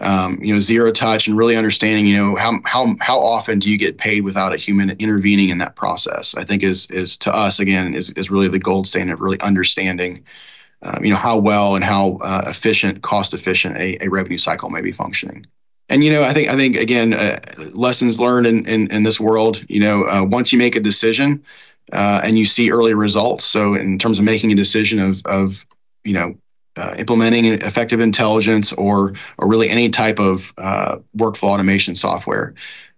um, 0.00 0.38
you 0.42 0.52
know, 0.52 0.60
zero 0.60 0.90
touch 0.90 1.28
and 1.28 1.36
really 1.36 1.56
understanding, 1.56 2.06
you 2.06 2.16
know, 2.16 2.34
how 2.36 2.58
how 2.64 2.94
how 3.00 3.20
often 3.20 3.58
do 3.58 3.70
you 3.70 3.76
get 3.76 3.98
paid 3.98 4.22
without 4.22 4.52
a 4.52 4.56
human 4.56 4.90
intervening 4.92 5.50
in 5.50 5.58
that 5.58 5.76
process? 5.76 6.34
I 6.34 6.44
think 6.44 6.62
is 6.62 6.90
is 6.90 7.16
to 7.18 7.34
us 7.34 7.60
again 7.60 7.94
is 7.94 8.10
is 8.12 8.30
really 8.30 8.48
the 8.48 8.58
gold 8.58 8.86
standard 8.88 9.14
of 9.14 9.20
really 9.20 9.40
understanding, 9.40 10.24
um, 10.82 11.04
you 11.04 11.10
know, 11.10 11.16
how 11.18 11.38
well 11.38 11.74
and 11.74 11.84
how 11.84 12.18
uh, 12.22 12.44
efficient, 12.46 13.02
cost 13.02 13.34
efficient 13.34 13.76
a, 13.76 14.02
a 14.02 14.08
revenue 14.08 14.38
cycle 14.38 14.70
may 14.70 14.80
be 14.80 14.92
functioning. 14.92 15.46
And 15.90 16.02
you 16.02 16.10
know, 16.10 16.22
I 16.22 16.32
think 16.32 16.48
I 16.48 16.56
think 16.56 16.76
again, 16.76 17.12
uh, 17.12 17.38
lessons 17.74 18.18
learned 18.18 18.46
in, 18.46 18.66
in 18.66 18.90
in 18.90 19.02
this 19.02 19.20
world. 19.20 19.62
You 19.68 19.80
know, 19.80 20.04
uh, 20.04 20.24
once 20.24 20.50
you 20.50 20.58
make 20.58 20.76
a 20.76 20.80
decision 20.80 21.44
uh, 21.92 22.20
and 22.22 22.38
you 22.38 22.44
see 22.44 22.70
early 22.70 22.94
results, 22.94 23.44
so 23.44 23.74
in 23.74 23.98
terms 23.98 24.18
of 24.18 24.24
making 24.24 24.52
a 24.52 24.54
decision 24.54 24.98
of 24.98 25.22
of 25.24 25.66
you 26.04 26.12
know 26.12 26.34
uh, 26.76 26.94
implementing 26.98 27.46
effective 27.46 28.00
intelligence 28.00 28.72
or 28.74 29.14
or 29.38 29.48
really 29.48 29.68
any 29.68 29.88
type 29.88 30.18
of 30.18 30.52
uh, 30.58 30.98
workflow 31.16 31.50
automation 31.50 31.94
software. 31.94 32.54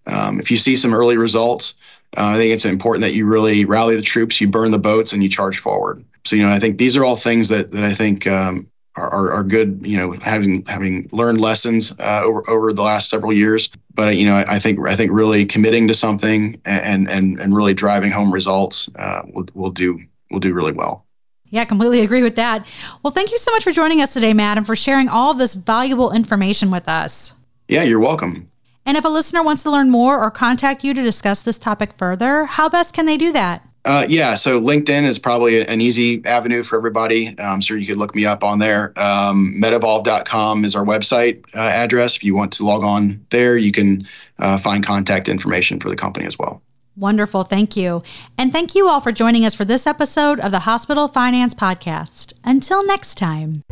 Um, 0.07 0.41
if 0.41 0.51
you 0.51 0.57
see 0.57 0.75
some 0.75 0.95
early 0.95 1.17
results, 1.17 1.75
uh, 2.17 2.27
I 2.27 2.37
think 2.37 2.53
it's 2.53 2.65
important 2.65 3.03
that 3.03 3.15
you 3.15 3.25
really 3.25 3.65
rally 3.65 3.97
the 3.97 4.03
troops, 4.03 4.41
you 4.41 4.49
burn 4.49 4.71
the 4.71 4.79
boats, 4.79 5.13
and 5.13 5.23
you 5.23 5.29
charge 5.29 5.59
forward. 5.59 6.05
So 6.25 6.37
you 6.37 6.43
know, 6.43 6.53
I 6.53 6.59
think 6.59 6.79
these 6.79 6.97
are 6.97 7.05
all 7.05 7.17
things 7.17 7.49
that 7.49 7.71
that 7.73 7.85
I 7.85 7.95
think 7.95 8.27
um, 8.27 8.71
are, 8.97 9.33
are 9.33 9.43
good. 9.43 9.81
You 9.83 9.97
know, 9.97 10.13
having 10.13 10.65
having 10.67 11.09
learned 11.13 11.41
lessons 11.41 11.93
uh, 11.99 12.23
over 12.25 12.49
over 12.49 12.73
the 12.73 12.83
last 12.83 13.09
several 13.09 13.33
years. 13.33 13.71
But 13.95 14.17
you 14.17 14.25
know, 14.25 14.37
I, 14.37 14.57
I, 14.57 14.59
think 14.59 14.79
I 14.87 14.97
think 14.97 15.13
really 15.13 15.45
committing 15.45 15.89
to 15.89 15.95
something 15.95 16.61
and 16.65 17.09
and 17.11 17.41
and 17.41 17.57
really 17.57 17.75
driving 17.75 18.11
home 18.11 18.33
results 18.33 18.91
uh, 18.97 19.23
will 19.33 19.47
will 19.55 19.71
do 19.71 19.99
will 20.31 20.41
do 20.41 20.53
really 20.53 20.73
well. 20.73 21.07
Yeah, 21.51 21.67
completely 21.67 22.01
agree 22.01 22.23
with 22.23 22.37
that. 22.37 22.67
Well, 23.03 23.11
thank 23.11 23.31
you 23.31 23.37
so 23.37 23.53
much 23.53 23.63
for 23.63 23.73
joining 23.73 24.01
us 24.01 24.15
today, 24.15 24.33
Matt, 24.33 24.57
and 24.57 24.67
for 24.67 24.75
sharing 24.75 25.09
all 25.09 25.33
of 25.33 25.39
this 25.39 25.55
valuable 25.55 26.11
information 26.11 26.71
with 26.71 26.89
us. 26.89 27.35
Yeah, 27.69 27.83
you're 27.83 28.01
welcome. 28.01 28.51
And 28.87 28.97
if 28.97 29.05
a 29.05 29.09
listener 29.09 29.43
wants 29.43 29.63
to 29.65 29.71
learn 29.71 29.91
more 29.91 30.19
or 30.19 30.31
contact 30.31 30.83
you 30.83 30.95
to 30.95 31.03
discuss 31.03 31.43
this 31.43 31.59
topic 31.59 31.93
further, 31.99 32.47
how 32.47 32.71
best 32.71 32.95
can 32.95 33.05
they 33.05 33.19
do 33.19 33.33
that? 33.33 33.67
Uh, 33.85 34.07
yeah, 34.09 34.35
so 34.35 34.61
LinkedIn 34.61 35.05
is 35.05 35.19
probably 35.19 35.67
an 35.67 35.81
easy 35.81 36.25
avenue 36.25 36.63
for 36.63 36.77
everybody. 36.77 37.35
I'm 37.39 37.61
sure 37.61 37.77
you 37.77 37.87
could 37.87 37.97
look 37.97 38.15
me 38.15 38.25
up 38.25 38.45
on 38.45 38.59
there. 38.59 38.93
Um, 38.97 39.57
MedEvolve.com 39.61 40.65
is 40.65 40.77
our 40.77 40.85
website 40.85 41.45
uh, 41.55 41.59
address. 41.59 42.17
If 42.17 42.23
you 42.23 42.35
want 42.35 42.53
to 42.55 42.65
log 42.65 42.85
on 42.85 43.25
there, 43.31 43.57
you 43.57 43.73
can 43.73 44.07
uh, 44.39 44.59
find 44.59 44.87
contact 44.87 45.29
information 45.29 45.81
for 45.81 45.89
the 45.89 45.97
company 45.97 46.27
as 46.27 46.39
well. 46.39 46.63
Wonderful. 46.97 47.45
Thank 47.45 47.77
you. 47.77 48.03
And 48.37 48.53
thank 48.53 48.75
you 48.75 48.87
all 48.87 49.01
for 49.01 49.13
joining 49.13 49.47
us 49.47 49.55
for 49.55 49.65
this 49.65 49.87
episode 49.87 50.39
of 50.41 50.53
the 50.53 50.61
Hospital 50.61 51.09
Finance 51.09 51.55
Podcast. 51.55 52.35
Until 52.45 52.85
next 52.87 53.17
time. 53.17 53.63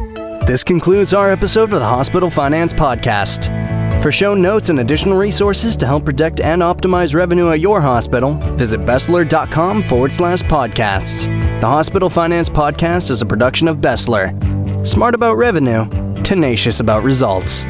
This 0.47 0.65
concludes 0.65 1.13
our 1.13 1.31
episode 1.31 1.73
of 1.73 1.81
the 1.81 1.87
Hospital 1.87 2.31
Finance 2.31 2.73
Podcast. 2.73 3.80
For 4.01 4.11
show 4.11 4.33
notes 4.35 4.71
and 4.71 4.81
additional 4.81 5.19
resources 5.19 5.77
to 5.77 5.85
help 5.85 6.07
protect 6.07 6.41
and 6.41 6.63
optimize 6.63 7.15
revenue 7.15 7.51
at 7.51 7.61
your 7.61 7.83
hospital, 7.83 8.33
visit 8.57 8.81
Besler.com 8.81 9.83
forward 9.83 10.11
slash 10.11 10.41
podcasts. 10.43 11.27
The 11.61 11.67
Hospital 11.67 12.09
Finance 12.09 12.49
Podcast 12.49 13.11
is 13.11 13.21
a 13.21 13.27
production 13.27 13.69
of 13.69 13.77
Bessler. 13.77 14.87
Smart 14.87 15.15
about 15.15 15.37
revenue, 15.37 15.85
tenacious 16.23 16.81
about 16.81 17.03
results. 17.03 17.67